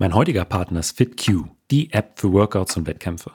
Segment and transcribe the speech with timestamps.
[0.00, 3.32] Mein heutiger Partner ist FitQ, die App für Workouts und Wettkämpfe.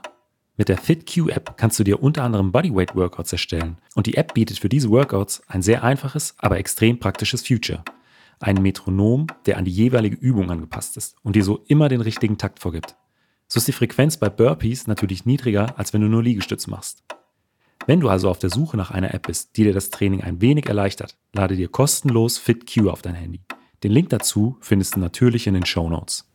[0.55, 4.70] Mit der FitQ-App kannst du dir unter anderem Bodyweight-Workouts erstellen und die App bietet für
[4.70, 7.84] diese Workouts ein sehr einfaches, aber extrem praktisches Future.
[8.39, 12.37] Ein Metronom, der an die jeweilige Übung angepasst ist und dir so immer den richtigen
[12.37, 12.95] Takt vorgibt.
[13.49, 17.03] So ist die Frequenz bei Burpees natürlich niedriger, als wenn du nur Liegestütz machst.
[17.88, 20.39] Wenn du also auf der Suche nach einer App bist, die dir das Training ein
[20.39, 23.41] wenig erleichtert, lade dir kostenlos FitQ auf dein Handy.
[23.84, 26.33] Den Link dazu findest du natürlich in den Show Notes.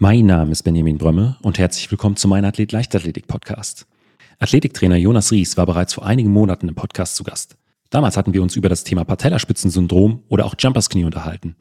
[0.00, 3.84] Mein Name ist Benjamin Brömme und herzlich willkommen zu meinem Athlet Leichtathletik Podcast.
[4.38, 7.56] Athletiktrainer Jonas Ries war bereits vor einigen Monaten im Podcast zu Gast.
[7.90, 11.56] Damals hatten wir uns über das Thema Patellaspitzensyndrom oder auch Jumpersknie unterhalten.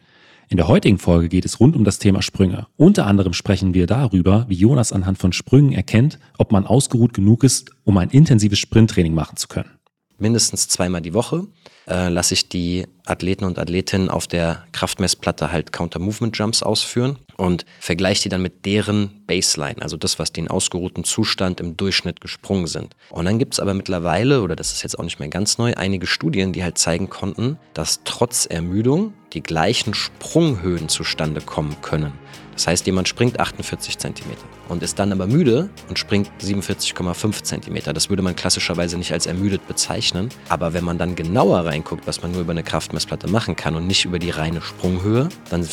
[0.50, 2.68] In der heutigen Folge geht es rund um das Thema Sprünge.
[2.78, 7.44] Unter anderem sprechen wir darüber, wie Jonas anhand von Sprüngen erkennt, ob man ausgeruht genug
[7.44, 9.72] ist, um ein intensives Sprinttraining machen zu können.
[10.20, 11.48] Mindestens zweimal die Woche
[11.88, 18.24] äh, lasse ich die Athleten und Athletinnen auf der Kraftmessplatte halt Counter-Movement-Jumps ausführen und vergleiche
[18.24, 22.68] die dann mit deren Baseline, also das, was die in ausgeruhten Zustand im Durchschnitt gesprungen
[22.68, 22.96] sind.
[23.10, 25.74] Und dann gibt es aber mittlerweile, oder das ist jetzt auch nicht mehr ganz neu,
[25.76, 32.14] einige Studien, die halt zeigen konnten, dass trotz Ermüdung die gleichen Sprunghöhen zustande kommen können.
[32.54, 34.26] Das heißt, jemand springt 48 cm
[34.68, 37.94] und ist dann aber müde und springt 47,5 cm.
[37.94, 40.30] Das würde man klassischerweise nicht als ermüdet bezeichnen.
[40.50, 43.86] Aber wenn man dann genauer reinguckt, was man nur über eine Kraftmessplatte machen kann und
[43.86, 45.68] nicht über die reine Sprunghöhe, dann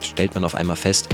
[0.00, 1.08] stellt man auf einmal fest,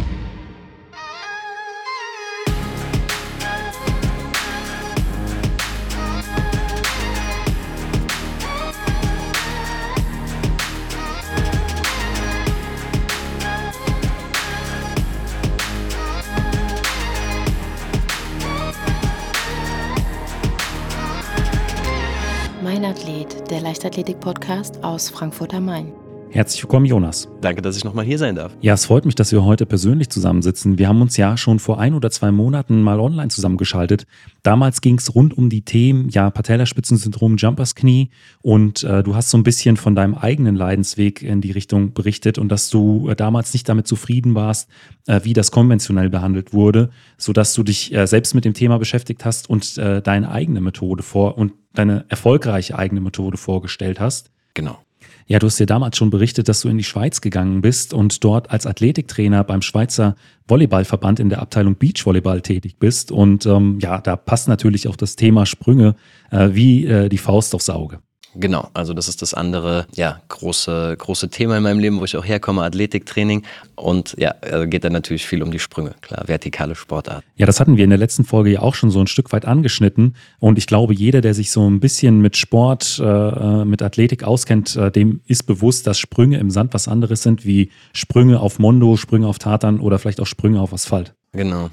[23.80, 25.90] Leichtathletik-Podcast aus Frankfurt am Main.
[26.28, 27.28] Herzlich willkommen, Jonas.
[27.40, 28.54] Danke, dass ich nochmal hier sein darf.
[28.60, 30.76] Ja, es freut mich, dass wir heute persönlich zusammensitzen.
[30.76, 34.06] Wir haben uns ja schon vor ein oder zwei Monaten mal online zusammengeschaltet.
[34.42, 38.10] Damals ging es rund um die Themen, ja, Patellaspitzensyndrom, Jumpers Knie
[38.42, 42.36] und äh, du hast so ein bisschen von deinem eigenen Leidensweg in die Richtung berichtet
[42.36, 44.69] und dass du äh, damals nicht damit zufrieden warst,
[45.06, 49.24] äh, wie das konventionell behandelt wurde, sodass du dich äh, selbst mit dem Thema beschäftigt
[49.24, 54.31] hast und äh, deine eigene Methode vor und deine erfolgreiche eigene Methode vorgestellt hast.
[54.54, 54.78] Genau.
[55.26, 58.25] Ja, du hast dir damals schon berichtet, dass du in die Schweiz gegangen bist und
[58.25, 60.16] dort als Athletiktrainer beim Schweizer
[60.48, 63.12] Volleyballverband in der Abteilung Beachvolleyball tätig bist.
[63.12, 65.94] Und ähm, ja, da passt natürlich auch das Thema Sprünge
[66.32, 68.00] äh, wie äh, die Faust aufs Auge.
[68.34, 72.16] Genau, also das ist das andere, ja, große, große Thema in meinem Leben, wo ich
[72.16, 73.42] auch herkomme, Athletiktraining.
[73.74, 77.24] Und ja, also geht dann natürlich viel um die Sprünge, klar, vertikale Sportart.
[77.36, 79.46] Ja, das hatten wir in der letzten Folge ja auch schon so ein Stück weit
[79.46, 80.14] angeschnitten.
[80.38, 84.76] Und ich glaube, jeder, der sich so ein bisschen mit Sport, äh, mit Athletik auskennt,
[84.76, 88.96] äh, dem ist bewusst, dass Sprünge im Sand was anderes sind wie Sprünge auf Mondo,
[88.96, 91.14] Sprünge auf Tatan oder vielleicht auch Sprünge auf Asphalt.
[91.32, 91.70] Genau.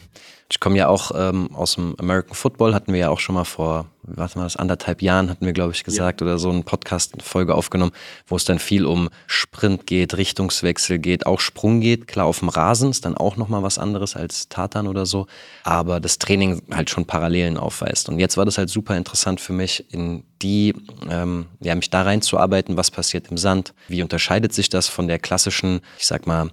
[0.50, 3.44] Ich komme ja auch ähm, aus dem American Football, hatten wir ja auch schon mal
[3.44, 6.28] vor, warte mal, das anderthalb Jahren hatten wir, glaube ich, gesagt, ja.
[6.28, 7.92] oder so eine Podcast-Folge aufgenommen,
[8.28, 12.08] wo es dann viel um Sprint geht, Richtungswechsel geht, auch Sprung geht.
[12.08, 15.28] Klar, auf dem Rasen ist dann auch nochmal was anderes als Tatan oder so,
[15.64, 18.08] aber das Training halt schon Parallelen aufweist.
[18.08, 20.74] Und jetzt war das halt super interessant für mich, in die,
[21.10, 25.20] ähm, ja, mich da reinzuarbeiten, was passiert im Sand, wie unterscheidet sich das von der
[25.20, 26.52] klassischen, ich sag mal,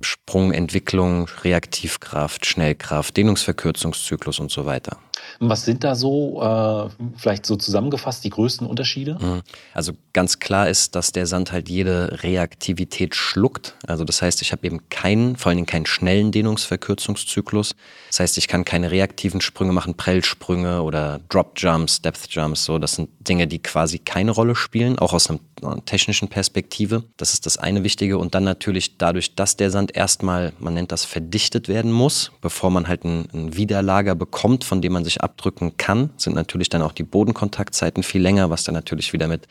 [0.00, 4.98] Sprungentwicklung, Reaktivkraft, Schnellkraft, Dehnungsverkürzungszyklus und so weiter.
[5.38, 9.16] Was sind da so, äh, vielleicht so zusammengefasst, die größten Unterschiede?
[9.20, 9.42] Mhm.
[9.74, 13.74] Also ganz klar ist, dass der Sand halt jede Reaktivität schluckt.
[13.86, 17.74] Also das heißt, ich habe eben keinen, vor allen Dingen keinen schnellen Dehnungsverkürzungszyklus.
[18.08, 22.64] Das heißt, ich kann keine reaktiven Sprünge machen, Prellsprünge oder Drop Jumps, Depth Jumps.
[22.64, 25.40] So, das sind Dinge, die quasi keine Rolle spielen, auch aus einer
[25.84, 27.04] technischen Perspektive.
[27.16, 28.18] Das ist das eine Wichtige.
[28.18, 32.70] Und dann natürlich dadurch, dass der Sand erstmal, man nennt das, verdichtet werden muss, bevor
[32.70, 36.92] man halt ein, Widerlager bekommt, von dem man sich abdrücken kann, sind natürlich dann auch
[36.92, 39.46] die Bodenkontaktzeiten viel länger, was dann natürlich wieder mit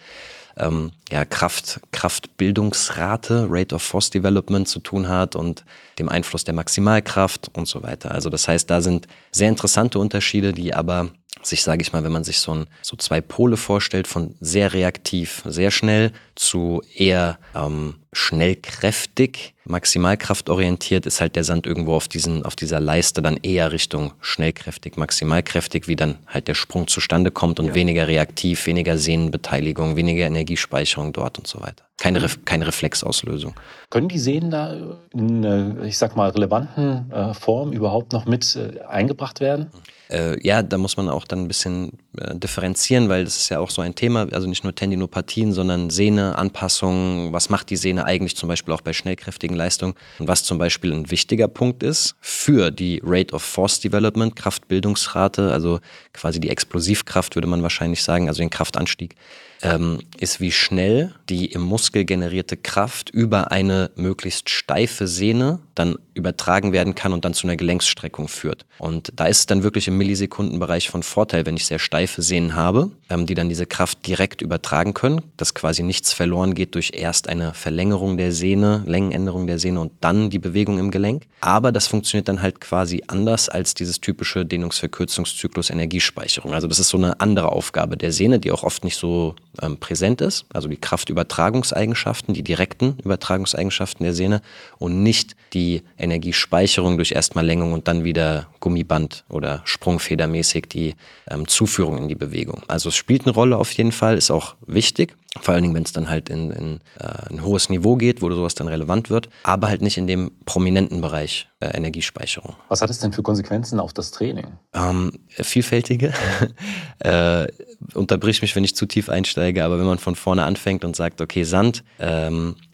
[0.58, 5.64] ähm, ja, Kraft, Kraftbildungsrate, Rate of Force Development zu tun hat und
[5.98, 8.12] dem Einfluss der Maximalkraft und so weiter.
[8.12, 11.10] Also das heißt, da sind sehr interessante Unterschiede, die aber
[11.42, 14.74] sich, sage ich mal, wenn man sich so, ein, so zwei Pole vorstellt, von sehr
[14.74, 22.44] reaktiv, sehr schnell zu eher ähm, schnellkräftig, maximalkraftorientiert, ist halt der Sand irgendwo auf, diesen,
[22.44, 27.60] auf dieser Leiste dann eher Richtung schnellkräftig, maximalkräftig, wie dann halt der Sprung zustande kommt
[27.60, 27.76] und ja.
[27.76, 31.86] weniger reaktiv, weniger Sehnenbeteiligung, weniger Energiespeicherung dort und so weiter.
[32.00, 33.54] Keine, Re keine Reflexauslösung.
[33.90, 34.74] Können die Sehnen da
[35.14, 39.70] in, ich sag mal, relevanten äh, Form überhaupt noch mit äh, eingebracht werden?
[40.10, 42.00] Äh, ja, da muss man auch dann ein bisschen
[42.34, 46.38] differenzieren, weil das ist ja auch so ein Thema, also nicht nur Tendinopathien, sondern Sehne,
[46.38, 49.96] Anpassungen, was macht die Sehne eigentlich zum Beispiel auch bei schnellkräftigen Leistungen.
[50.20, 55.52] Und was zum Beispiel ein wichtiger Punkt ist für die Rate of Force Development, Kraftbildungsrate,
[55.52, 55.80] also
[56.14, 59.16] quasi die Explosivkraft würde man wahrscheinlich sagen, also den Kraftanstieg,
[59.62, 65.96] ähm, ist, wie schnell die im Muskel generierte Kraft über eine möglichst steife Sehne dann
[66.14, 68.66] übertragen werden kann und dann zu einer Gelenksstreckung führt.
[68.78, 72.56] Und da ist es dann wirklich im Millisekundenbereich von Vorteil, wenn ich sehr steife Sehnen
[72.56, 76.92] habe, ähm, die dann diese Kraft direkt übertragen können, dass quasi nichts verloren geht durch
[76.94, 81.24] erst eine Verlängerung der Sehne, Längenänderung der Sehne und dann die Bewegung im Gelenk.
[81.40, 86.54] Aber das funktioniert dann halt quasi anders als dieses typische Dehnungsverkürzungszyklus Energiespeicherung.
[86.54, 89.78] Also das ist so eine andere Aufgabe der Sehne, die auch oft nicht so ähm,
[89.78, 94.42] präsent ist, also die Kraftübertragungseigenschaften, die direkten Übertragungseigenschaften der Sehne
[94.78, 100.96] und nicht die Energiespeicherung durch erstmal Längung und dann wieder Gummiband oder Sprungfedermäßig die
[101.30, 102.64] ähm, Zuführung in die Bewegung.
[102.68, 105.84] Also es spielt eine Rolle auf jeden Fall, ist auch wichtig, vor allen Dingen, wenn
[105.84, 109.30] es dann halt in, in äh, ein hohes Niveau geht, wo sowas dann relevant wird,
[109.44, 112.56] aber halt nicht in dem prominenten Bereich äh, Energiespeicherung.
[112.68, 114.48] Was hat es denn für Konsequenzen auf das Training?
[114.74, 116.14] Ähm, vielfältige.
[117.00, 117.48] äh,
[117.94, 121.22] unterbrich mich, wenn ich zu tief einsteige, aber wenn man von vorne anfängt und sagt,
[121.22, 122.69] okay, Sand, ähm, äh,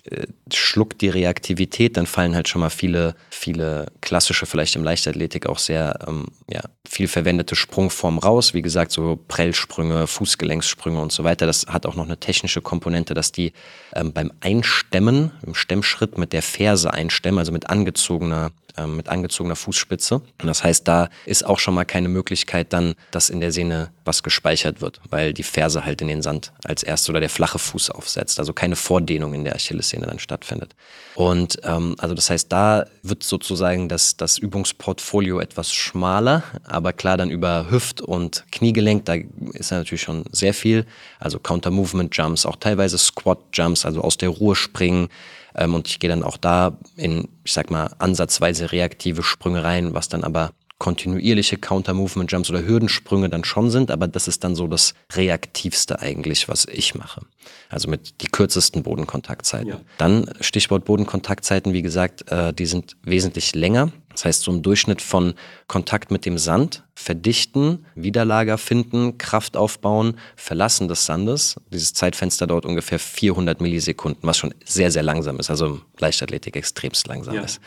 [0.53, 5.57] schluckt die Reaktivität, dann fallen halt schon mal viele, viele klassische, vielleicht im Leichtathletik auch
[5.57, 8.53] sehr ähm, ja, viel verwendete Sprungformen raus.
[8.53, 11.47] Wie gesagt, so Prellsprünge, Fußgelenkssprünge und so weiter.
[11.47, 13.53] Das hat auch noch eine technische Komponente, dass die
[13.95, 19.55] ähm, beim Einstemmen, im Stemmschritt mit der Ferse einstemmen, also mit angezogener ähm, mit angezogener
[19.55, 20.15] Fußspitze.
[20.15, 23.91] Und das heißt, da ist auch schon mal keine Möglichkeit dann, dass in der Sehne
[24.03, 27.59] was gespeichert wird, weil die Ferse halt in den Sand als erstes oder der flache
[27.59, 28.39] Fuß aufsetzt.
[28.39, 30.75] Also keine Vordehnung in der Achillessehne dann stattfindet.
[31.15, 37.17] Und ähm, also das heißt, da wird sozusagen das, das Übungsportfolio etwas schmaler, aber klar
[37.17, 39.15] dann über Hüft- und Kniegelenk, da
[39.53, 40.85] ist natürlich schon sehr viel.
[41.19, 45.09] Also Counter-Movement-Jumps, auch teilweise Squat-Jumps, also aus der Ruhe springen,
[45.55, 49.93] ähm, und ich gehe dann auch da in, ich sag mal, ansatzweise reaktive Sprünge rein,
[49.93, 54.67] was dann aber kontinuierliche Counter-Movement-Jumps oder Hürdensprünge dann schon sind, aber das ist dann so
[54.67, 57.21] das Reaktivste eigentlich, was ich mache.
[57.69, 59.69] Also mit die kürzesten Bodenkontaktzeiten.
[59.69, 59.81] Ja.
[59.97, 63.91] Dann Stichwort Bodenkontaktzeiten, wie gesagt, äh, die sind wesentlich länger.
[64.15, 65.33] Das heißt, so im Durchschnitt von
[65.67, 71.57] Kontakt mit dem Sand, verdichten, Widerlager finden, Kraft aufbauen, Verlassen des Sandes.
[71.71, 75.49] Dieses Zeitfenster dauert ungefähr 400 Millisekunden, was schon sehr, sehr langsam ist.
[75.49, 77.41] Also Leichtathletik extremst langsam ja.
[77.41, 77.59] ist.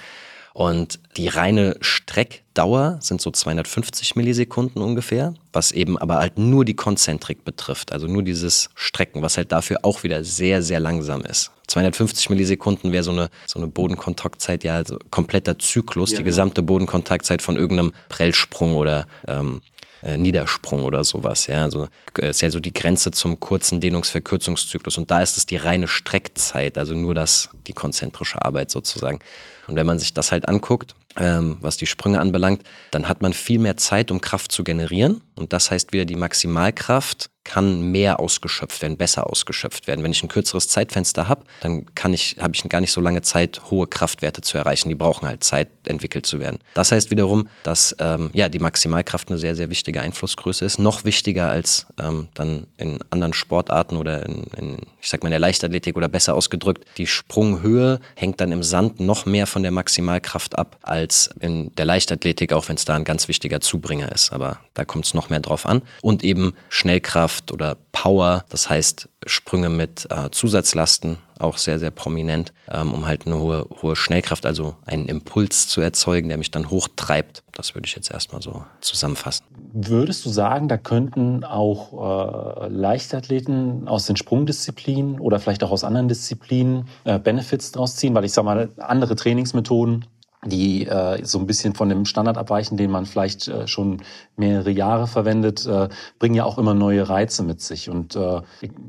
[0.58, 6.75] Und die reine Streckdauer sind so 250 Millisekunden ungefähr, was eben aber halt nur die
[6.75, 11.52] Konzentrik betrifft, also nur dieses Strecken, was halt dafür auch wieder sehr, sehr langsam ist.
[11.69, 16.60] 250 Millisekunden wäre so eine, so eine Bodenkontaktzeit, ja, also kompletter Zyklus, ja, die gesamte
[16.64, 19.60] Bodenkontaktzeit von irgendeinem Prellsprung oder ähm,
[20.02, 21.46] äh, Niedersprung oder sowas.
[21.46, 21.87] Ja, also
[22.19, 24.99] äh, ist ja so die Grenze zum kurzen Dehnungsverkürzungszyklus.
[24.99, 29.20] Und da ist es die reine Streckzeit, also nur das, die konzentrische Arbeit sozusagen.
[29.69, 33.32] Und wenn man sich das halt anguckt, ähm, was die Sprünge anbelangt, dann hat man
[33.32, 35.20] viel mehr Zeit, um Kraft zu generieren.
[35.37, 40.05] Und das heißt wieder, die Maximalkraft kann mehr ausgeschöpft werden, besser ausgeschöpft werden.
[40.05, 43.23] Wenn ich ein kürzeres Zeitfenster habe, dann kann ich, habe ich gar nicht so lange
[43.23, 44.91] Zeit, hohe Kraftwerte zu erreichen.
[44.91, 46.59] Die brauchen halt Zeit, entwickelt zu werden.
[46.75, 50.79] Das heißt wiederum, dass ähm, ja die Maximalkraft eine sehr, sehr wichtige Einflussgröße ist.
[50.79, 55.33] Noch wichtiger als ähm, dann in anderen Sportarten oder in, in, ich sag mal, in
[55.33, 59.73] der Leichtathletik oder besser ausgedrückt, die Sprunghöhe hängt dann im Sand noch mehr von der
[59.73, 64.34] Maximalkraft ab als in der Leichtathletik, auch wenn es da ein ganz wichtiger Zubringer ist.
[64.34, 65.81] Aber da kommt es noch mehr drauf an.
[66.03, 72.53] Und eben Schnellkraft oder Power, das heißt Sprünge mit äh, Zusatzlasten, auch sehr, sehr prominent,
[72.71, 76.71] ähm, um halt eine hohe, hohe Schnellkraft, also einen Impuls zu erzeugen, der mich dann
[76.71, 77.43] hochtreibt.
[77.53, 79.45] Das würde ich jetzt erstmal so zusammenfassen.
[79.73, 85.85] Würdest du sagen, da könnten auch äh, Leichtathleten aus den Sprungdisziplinen oder vielleicht auch aus
[85.85, 88.15] anderen Disziplinen äh, Benefits draus ziehen?
[88.15, 90.07] Weil ich sage mal, andere Trainingsmethoden
[90.45, 94.03] die äh, so ein bisschen von dem Standard abweichen, den man vielleicht äh, schon
[94.37, 97.91] mehrere Jahre verwendet, äh, bringen ja auch immer neue Reize mit sich.
[97.91, 98.41] Und äh,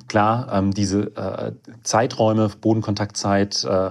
[0.08, 1.54] klar, ähm, diese äh,
[1.84, 3.90] Zeiträume, Bodenkontaktzeit, äh,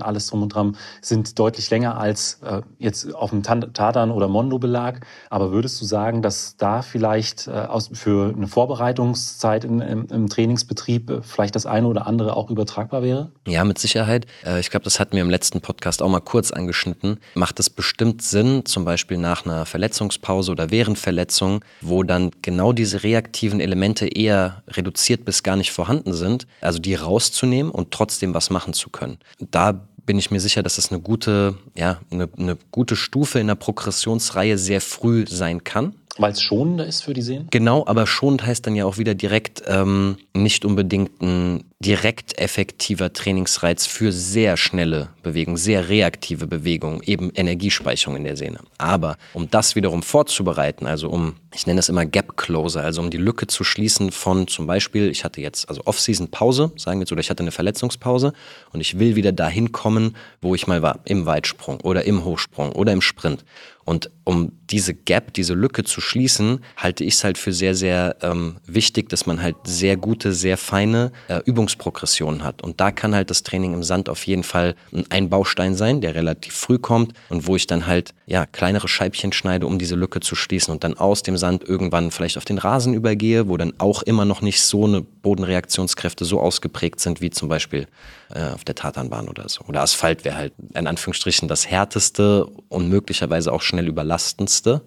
[0.00, 5.06] alles drum und dran, sind deutlich länger als äh, jetzt auf dem Tatan oder Mondo-Belag.
[5.30, 10.28] Aber würdest du sagen, dass da vielleicht äh, aus, für eine Vorbereitungszeit in, im, im
[10.28, 13.32] Trainingsbetrieb äh, vielleicht das eine oder andere auch übertragbar wäre?
[13.46, 14.26] Ja, mit Sicherheit.
[14.44, 17.18] Äh, ich glaube, das hatten wir im letzten Podcast auch mal kurz angeschnitten.
[17.34, 22.72] Macht es bestimmt Sinn, zum Beispiel nach einer Verletzungspause oder während Verletzung, wo dann genau
[22.72, 28.34] diese reaktiven Elemente eher reduziert bis gar nicht vorhanden sind, also die rauszunehmen und trotzdem
[28.34, 29.18] was machen zu können.
[29.38, 33.46] Da bin ich mir sicher, dass das eine gute, ja, eine, eine gute Stufe in
[33.46, 35.94] der Progressionsreihe sehr früh sein kann.
[36.16, 37.48] Weil es schonender ist für die Sehnen?
[37.50, 43.12] Genau, aber schonend heißt dann ja auch wieder direkt ähm, nicht unbedingt ein direkt effektiver
[43.12, 48.60] Trainingsreiz für sehr schnelle Bewegungen, sehr reaktive Bewegungen, eben Energiespeicherung in der Sehne.
[48.78, 53.10] Aber um das wiederum vorzubereiten, also um, ich nenne es immer Gap Closer, also um
[53.10, 57.02] die Lücke zu schließen von zum Beispiel, ich hatte jetzt also Off-Season Pause, sagen wir
[57.02, 58.32] jetzt, oder ich hatte eine Verletzungspause
[58.72, 62.72] und ich will wieder dahin kommen, wo ich mal war, im Weitsprung oder im Hochsprung
[62.72, 63.44] oder im Sprint.
[63.84, 68.16] Und um diese Gap, diese Lücke zu schließen, halte ich es halt für sehr, sehr
[68.22, 72.62] ähm, wichtig, dass man halt sehr gute, sehr feine äh, Übungsprogressionen hat.
[72.62, 74.74] Und da kann halt das Training im Sand auf jeden Fall
[75.10, 79.32] ein Baustein sein, der relativ früh kommt und wo ich dann halt ja kleinere Scheibchen
[79.32, 82.58] schneide, um diese Lücke zu schließen und dann aus dem Sand irgendwann vielleicht auf den
[82.58, 87.30] Rasen übergehe, wo dann auch immer noch nicht so eine Bodenreaktionskräfte so ausgeprägt sind wie
[87.30, 87.88] zum Beispiel
[88.32, 89.64] äh, auf der Tatanbahn oder so.
[89.64, 94.82] Oder Asphalt wäre halt in Anführungsstrichen das härteste und möglicherweise auch schnell überlastendste.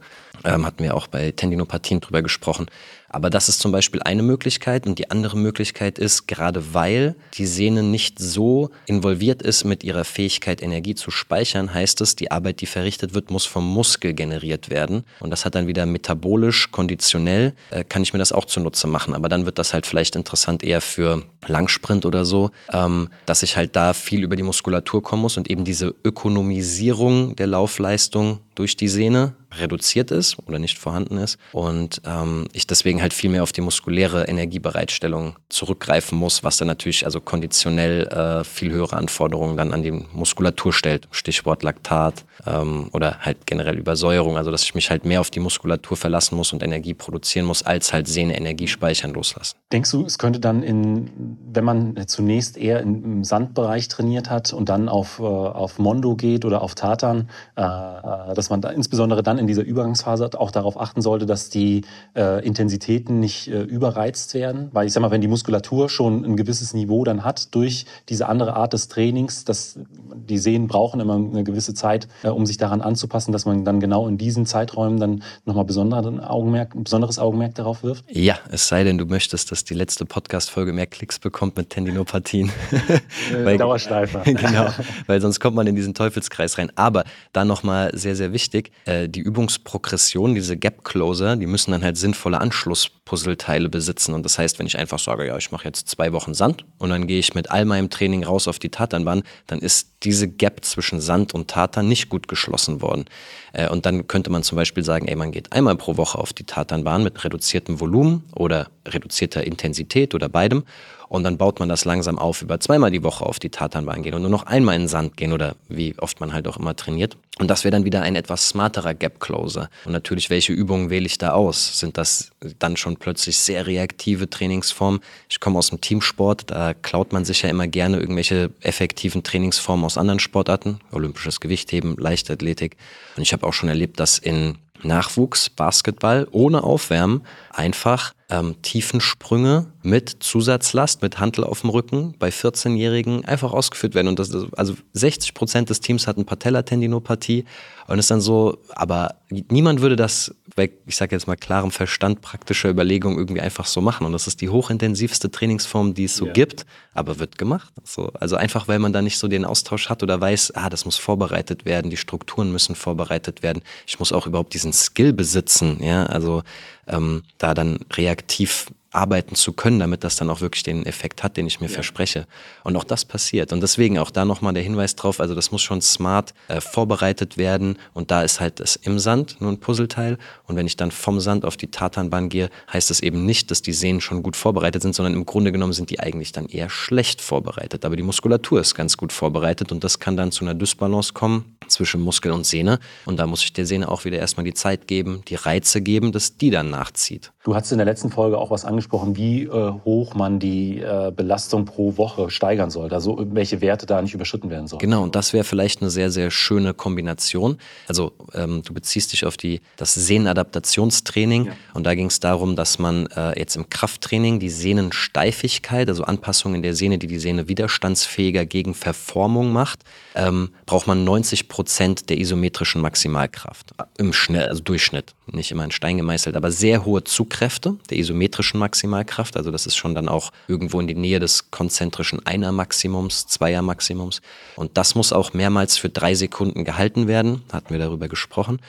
[0.46, 2.67] Ähm, hatten wir auch bei Tendinopathien drüber gesprochen.
[3.09, 7.45] Aber das ist zum Beispiel eine Möglichkeit und die andere Möglichkeit ist, gerade weil die
[7.45, 12.61] Sehne nicht so involviert ist mit ihrer Fähigkeit, Energie zu speichern, heißt es, die Arbeit,
[12.61, 15.05] die verrichtet wird, muss vom Muskel generiert werden.
[15.19, 19.13] Und das hat dann wieder metabolisch, konditionell, äh, kann ich mir das auch zunutze machen.
[19.13, 23.55] Aber dann wird das halt vielleicht interessant eher für Langsprint oder so, ähm, dass ich
[23.55, 28.75] halt da viel über die Muskulatur kommen muss und eben diese Ökonomisierung der Laufleistung durch
[28.75, 33.43] die Sehne reduziert ist oder nicht vorhanden ist und ähm, ich deswegen halt viel mehr
[33.43, 39.57] auf die muskuläre Energiebereitstellung zurückgreifen muss, was dann natürlich also konditionell äh, viel höhere Anforderungen
[39.57, 41.07] dann an die Muskulatur stellt.
[41.11, 45.39] Stichwort Laktat ähm, oder halt generell Übersäuerung, also dass ich mich halt mehr auf die
[45.39, 49.57] Muskulatur verlassen muss und Energie produzieren muss, als halt Sehne Energie speichern loslassen.
[49.71, 54.69] Denkst du, es könnte dann in, wenn man zunächst eher im Sandbereich trainiert hat und
[54.69, 59.23] dann auf, äh, auf Mondo geht oder auf Tatan, äh, äh dass man da insbesondere
[59.23, 61.84] dann in dieser Übergangsphase auch darauf achten sollte, dass die
[62.16, 64.70] äh, Intensitäten nicht äh, überreizt werden.
[64.74, 68.27] Weil ich sag mal, wenn die Muskulatur schon ein gewisses Niveau dann hat durch diese
[68.27, 69.80] andere Art des Trainings, dass
[70.13, 73.80] die Sehnen brauchen immer eine gewisse Zeit, äh, um sich daran anzupassen, dass man dann
[73.80, 78.06] genau in diesen Zeiträumen dann nochmal Augenmerk, besonderes Augenmerk darauf wirft?
[78.10, 82.51] Ja, es sei denn, du möchtest, dass die letzte Podcast-Folge mehr Klicks bekommt mit Tendinopathien.
[83.44, 84.22] weil, Dauerschleifer.
[84.24, 84.70] genau,
[85.08, 86.72] weil sonst kommt man in diesen Teufelskreis rein.
[86.75, 91.84] Aber da nochmal sehr, sehr wichtig, äh, die Übungsprogression, diese Gap Closer, die müssen dann
[91.84, 94.15] halt sinnvolle Anschlusspuzzleteile besitzen.
[94.15, 96.89] Und das heißt, wenn ich einfach sage, ja, ich mache jetzt zwei Wochen Sand und
[96.89, 100.65] dann gehe ich mit all meinem Training raus auf die Tatanbahn, dann ist diese Gap
[100.65, 103.06] zwischen Sand und Tatan nicht gut geschlossen worden.
[103.53, 106.34] Äh, und dann könnte man zum Beispiel sagen, ey, man geht einmal pro Woche auf
[106.34, 110.63] die Tatanbahn mit reduziertem Volumen oder reduzierter Intensität oder beidem
[111.09, 114.13] und dann baut man das langsam auf, über zweimal die Woche auf die Tatanbahn gehen
[114.13, 116.75] und nur noch einmal in den Sand gehen oder wie oft man halt auch immer
[116.75, 117.17] trainiert.
[117.39, 119.69] Und das wäre dann wieder ein etwas smarterer Gap Closer.
[119.85, 121.79] Und natürlich, welche Übungen wähle ich da aus?
[121.79, 125.01] Sind das dann schon plötzlich sehr reaktive Trainingsformen?
[125.29, 129.85] Ich komme aus dem Teamsport, da klaut man sich ja immer gerne irgendwelche effektiven Trainingsformen
[129.85, 132.75] aus anderen Sportarten, olympisches Gewichtheben, Leichtathletik.
[133.15, 137.21] Und ich habe auch schon erlebt, dass in Nachwuchs, Basketball ohne Aufwärmen
[137.51, 144.10] einfach ähm, Tiefensprünge mit Zusatzlast, mit Hantel auf dem Rücken bei 14-Jährigen einfach ausgeführt werden.
[144.10, 147.46] Und das, also 60 Prozent des Teams hatten Patellatendinopathie
[147.88, 152.19] und ist dann so, aber niemand würde das, bei, ich sage jetzt mal klarem Verstand,
[152.19, 154.05] praktischer Überlegung irgendwie einfach so machen.
[154.05, 156.34] Und das ist die hochintensivste Trainingsform, die es so ja.
[156.34, 157.72] gibt, aber wird gemacht.
[157.86, 160.84] So, also einfach, weil man da nicht so den Austausch hat oder weiß, ah, das
[160.84, 163.63] muss vorbereitet werden, die Strukturen müssen vorbereitet werden.
[163.86, 166.43] Ich muss auch überhaupt diesen Skill besitzen, ja, also
[166.88, 171.38] ähm, da dann reaktiv arbeiten zu können, damit das dann auch wirklich den Effekt hat,
[171.38, 171.74] den ich mir ja.
[171.74, 172.25] verspreche.
[172.63, 173.53] Und auch das passiert.
[173.53, 177.38] Und deswegen auch da nochmal der Hinweis drauf, also das muss schon smart äh, vorbereitet
[177.38, 177.77] werden.
[177.94, 180.17] Und da ist halt das im Sand nur ein Puzzleteil.
[180.46, 183.62] Und wenn ich dann vom Sand auf die Tatanbahn gehe, heißt das eben nicht, dass
[183.62, 186.70] die Sehnen schon gut vorbereitet sind, sondern im Grunde genommen sind die eigentlich dann eher
[186.70, 187.86] schlecht vorbereitet.
[187.86, 191.56] Aber die Muskulatur ist ganz gut vorbereitet und das kann dann zu einer Dysbalance kommen
[191.67, 192.79] zwischen Muskel und Sehne.
[193.05, 196.12] Und da muss ich der Sehne auch wieder erstmal die Zeit geben, die Reize geben,
[196.12, 197.31] dass die dann nachzieht.
[197.48, 201.13] Du hast in der letzten Folge auch was angesprochen, wie äh, hoch man die äh,
[201.16, 204.82] Belastung pro Woche steigern sollte, also welche Werte da nicht überschritten werden sollen.
[204.82, 207.58] Genau, und das wäre vielleicht eine sehr, sehr schöne Kombination.
[207.88, 211.54] Also ähm, du beziehst dich auf die, das Sehnenadaptationstraining ja.
[211.74, 216.58] und da ging es darum, dass man äh, jetzt im Krafttraining die Sehnensteifigkeit, also Anpassungen
[216.58, 219.86] in der Sehne, die die Sehne widerstandsfähiger gegen Verformung macht,
[220.16, 225.72] ähm, braucht man 90 Prozent der isometrischen Maximalkraft im Schnell, also Durchschnitt, nicht immer in
[225.72, 227.06] Stein gemeißelt, aber sehr hohe
[227.38, 229.38] Zugkräfte der isometrischen Maximalkraft.
[229.38, 234.22] Also das ist schon dann auch irgendwo in die Nähe des konzentrischen Einer-Maximums, Zweier-Maximums.
[234.56, 237.44] Und das muss auch mehrmals für drei Sekunden gehalten werden.
[237.53, 238.60] Hatten wir darüber gesprochen.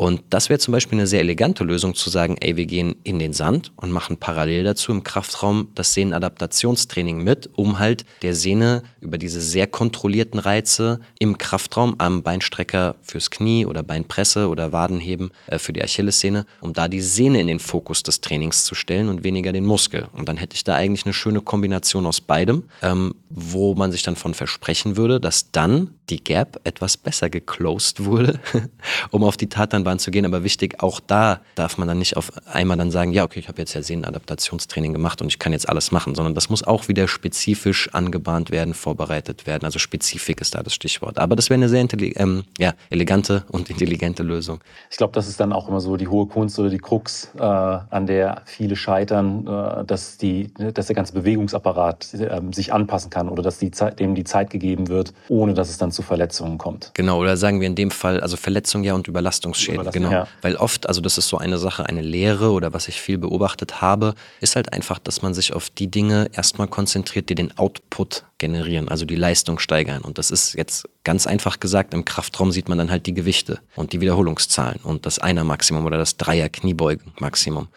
[0.00, 3.18] Und das wäre zum Beispiel eine sehr elegante Lösung zu sagen, ey, wir gehen in
[3.18, 8.82] den Sand und machen parallel dazu im Kraftraum das Sehnenadaptationstraining mit, um halt der Sehne
[9.02, 15.32] über diese sehr kontrollierten Reize im Kraftraum am Beinstrecker fürs Knie oder Beinpresse oder Wadenheben
[15.48, 19.10] äh, für die Achillessehne, um da die Sehne in den Fokus des Trainings zu stellen
[19.10, 20.08] und weniger den Muskel.
[20.14, 24.02] Und dann hätte ich da eigentlich eine schöne Kombination aus beidem, ähm, wo man sich
[24.02, 28.40] dann von versprechen würde, dass dann die Gap etwas besser geclosed wurde,
[29.10, 30.24] um auf die Tatanbahn Bahn zu gehen.
[30.24, 33.48] Aber wichtig, auch da darf man dann nicht auf einmal dann sagen, ja, okay, ich
[33.48, 36.86] habe jetzt ja Sehnenadaptationstraining gemacht und ich kann jetzt alles machen, sondern das muss auch
[36.88, 39.64] wieder spezifisch angebahnt werden, vorbereitet werden.
[39.64, 41.18] Also Spezifik ist da das Stichwort.
[41.18, 44.60] Aber das wäre eine sehr ähm, ja, elegante und intelligente Lösung.
[44.90, 47.42] Ich glaube, das ist dann auch immer so die hohe Kunst oder die Krux, äh,
[47.42, 53.28] an der viele scheitern, äh, dass, die, dass der ganze Bewegungsapparat äh, sich anpassen kann
[53.28, 56.58] oder dass die Zeit, dem die Zeit gegeben wird, ohne dass es dann zu Verletzungen
[56.58, 56.92] kommt.
[56.94, 60.10] Genau, oder sagen wir in dem Fall, also Verletzung ja und Überlastungsschäden genau.
[60.10, 60.28] Ja.
[60.42, 63.80] Weil oft, also das ist so eine Sache, eine Lehre oder was ich viel beobachtet
[63.80, 68.24] habe, ist halt einfach, dass man sich auf die Dinge erstmal konzentriert, die den Output
[68.38, 70.02] generieren, also die Leistung steigern.
[70.02, 73.60] Und das ist jetzt ganz einfach gesagt, im Kraftraum sieht man dann halt die Gewichte
[73.76, 77.68] und die Wiederholungszahlen und das Einer-Maximum oder das Dreier-Kniebeugen-Maximum.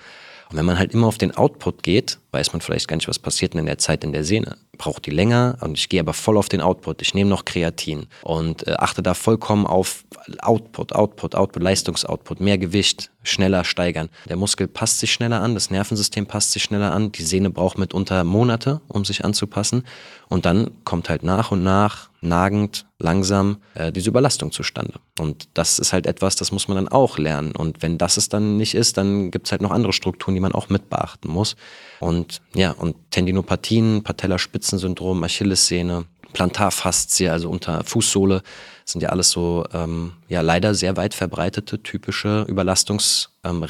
[0.50, 3.20] Und wenn man halt immer auf den Output geht, weiß man vielleicht gar nicht, was
[3.20, 4.58] passiert in der Zeit in der Sehne.
[4.78, 7.02] Braucht die länger und ich gehe aber voll auf den Output.
[7.02, 10.04] Ich nehme noch Kreatin und äh, achte da vollkommen auf
[10.40, 14.10] Output, Output, Output, Leistungsoutput, mehr Gewicht, schneller steigern.
[14.28, 17.78] Der Muskel passt sich schneller an, das Nervensystem passt sich schneller an, die Sehne braucht
[17.78, 19.84] mitunter Monate, um sich anzupassen.
[20.28, 24.94] Und dann kommt halt nach und nach, nagend, langsam äh, diese Überlastung zustande.
[25.20, 27.52] Und das ist halt etwas, das muss man dann auch lernen.
[27.52, 30.42] Und wenn das es dann nicht ist, dann gibt es halt noch andere Strukturen, die
[30.42, 31.56] man auch mit beachten muss.
[32.00, 32.23] Und
[32.54, 38.42] ja, und Tendinopathien, Patellaspitzensyndrom, Achillessehne, Plantarfaszie, also unter Fußsohle,
[38.86, 43.66] sind ja alles so ähm, ja leider sehr weit verbreitete typische Überlastungsreaktionen, ähm,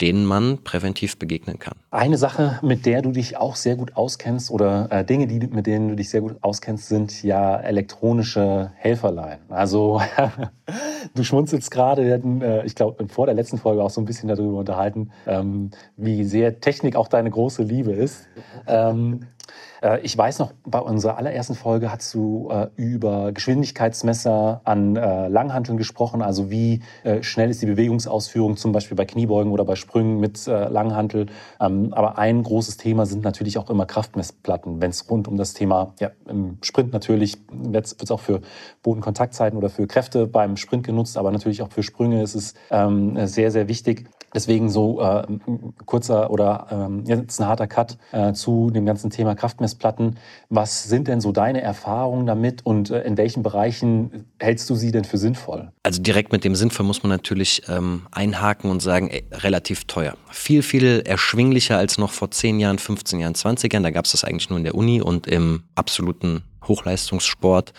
[0.00, 1.74] denen man präventiv begegnen kann.
[1.90, 5.66] Eine Sache, mit der du dich auch sehr gut auskennst oder äh, Dinge, die, mit
[5.66, 9.38] denen du dich sehr gut auskennst, sind ja elektronische Helferlein.
[9.48, 10.00] Also
[11.14, 14.58] du schmunzelst gerade, äh, ich glaube, vor der letzten Folge auch so ein bisschen darüber
[14.58, 18.28] unterhalten, ähm, wie sehr Technik auch deine große Liebe ist.
[18.66, 19.26] Ähm,
[19.82, 25.28] äh, ich weiß noch, bei unserer allerersten Folge hast du äh, über Geschwindigkeitsmesser an äh,
[25.28, 29.76] Langhanteln gesprochen, also wie äh, schnell ist die Bewegungsausführung zum Beispiel bei Kniebeugen oder bei
[29.76, 31.26] Sprüngen mit äh, Langhantel.
[31.60, 35.54] Ähm, aber ein großes Thema sind natürlich auch immer Kraftmessplatten, wenn es rund um das
[35.54, 38.40] Thema, ja, im Sprint natürlich wird es auch für
[38.82, 43.26] Bodenkontaktzeiten oder für Kräfte beim Sprint genutzt, aber natürlich auch für Sprünge ist es ähm,
[43.26, 44.06] sehr, sehr wichtig.
[44.34, 45.26] Deswegen so äh,
[45.84, 50.18] kurzer oder ähm, jetzt ein harter Cut äh, zu dem ganzen Thema Kraftmessplatten.
[50.48, 54.90] Was sind denn so deine Erfahrungen damit und äh, in welchen Bereichen hältst du sie
[54.90, 55.70] denn für sinnvoll?
[55.82, 60.14] Also direkt mit dem sinnvoll muss man natürlich ähm, einhaken und sagen, ey, relativ teuer.
[60.30, 63.82] Viel, viel erschwinglicher als noch vor 10 Jahren, 15 Jahren, 20 Jahren.
[63.82, 67.72] Da gab es das eigentlich nur in der Uni und im absoluten Hochleistungssport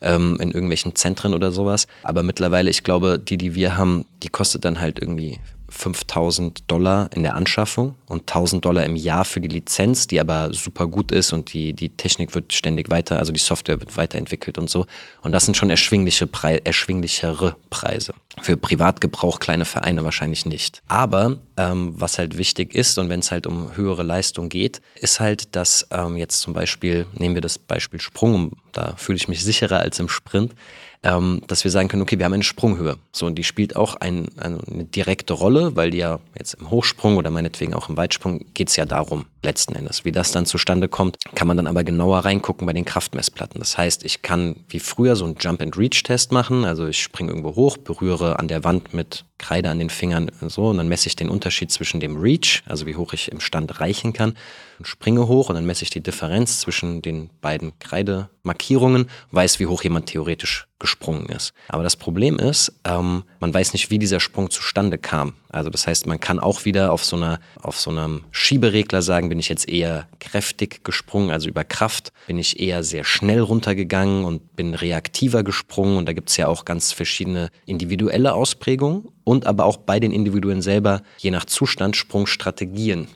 [0.00, 1.86] ähm, in irgendwelchen Zentren oder sowas.
[2.02, 7.10] Aber mittlerweile, ich glaube, die, die wir haben, die kostet dann halt irgendwie 5000 Dollar
[7.14, 11.12] in der Anschaffung und 1000 Dollar im Jahr für die Lizenz, die aber super gut
[11.12, 14.86] ist und die, die Technik wird ständig weiter, also die Software wird weiterentwickelt und so.
[15.22, 18.14] Und das sind schon erschwingliche Pre erschwinglichere Preise.
[18.40, 20.82] Für Privatgebrauch kleine Vereine wahrscheinlich nicht.
[20.88, 25.20] Aber ähm, was halt wichtig ist und wenn es halt um höhere Leistung geht, ist
[25.20, 29.44] halt, dass ähm, jetzt zum Beispiel, nehmen wir das Beispiel Sprung, da fühle ich mich
[29.44, 30.54] sicherer als im Sprint,
[31.02, 32.96] ähm, dass wir sagen können, okay, wir haben eine Sprunghöhe.
[33.12, 37.16] So, und die spielt auch ein, eine direkte Rolle, weil die ja jetzt im Hochsprung
[37.16, 40.04] oder meinetwegen auch im Weitsprung geht es ja darum, letzten Endes.
[40.04, 43.60] Wie das dann zustande kommt, kann man dann aber genauer reingucken bei den Kraftmessplatten.
[43.60, 46.64] Das heißt, ich kann wie früher so einen Jump-and-Reach-Test machen.
[46.64, 50.68] Also ich springe irgendwo hoch, berühre an der Wand mit Kreide an den Fingern so
[50.68, 53.80] und dann messe ich den Unterschied zwischen dem Reach, also wie hoch ich im Stand
[53.80, 54.34] reichen kann,
[54.78, 59.66] und springe hoch und dann messe ich die Differenz zwischen den beiden Kreidemarkierungen, weiß, wie
[59.66, 61.52] hoch jemand theoretisch gesprungen ist.
[61.68, 65.34] Aber das Problem ist, ähm, man weiß nicht, wie dieser Sprung zustande kam.
[65.50, 69.30] Also das heißt, man kann auch wieder auf so einer, auf so einem Schieberegler sagen,
[69.30, 74.24] bin ich jetzt eher kräftig gesprungen, also über Kraft, bin ich eher sehr schnell runtergegangen
[74.24, 75.96] und bin reaktiver gesprungen.
[75.96, 80.12] Und da gibt es ja auch ganz verschiedene individuelle Ausprägungen und aber auch bei den
[80.12, 83.08] Individuen selber, je nach Zustand, Sprungstrategien.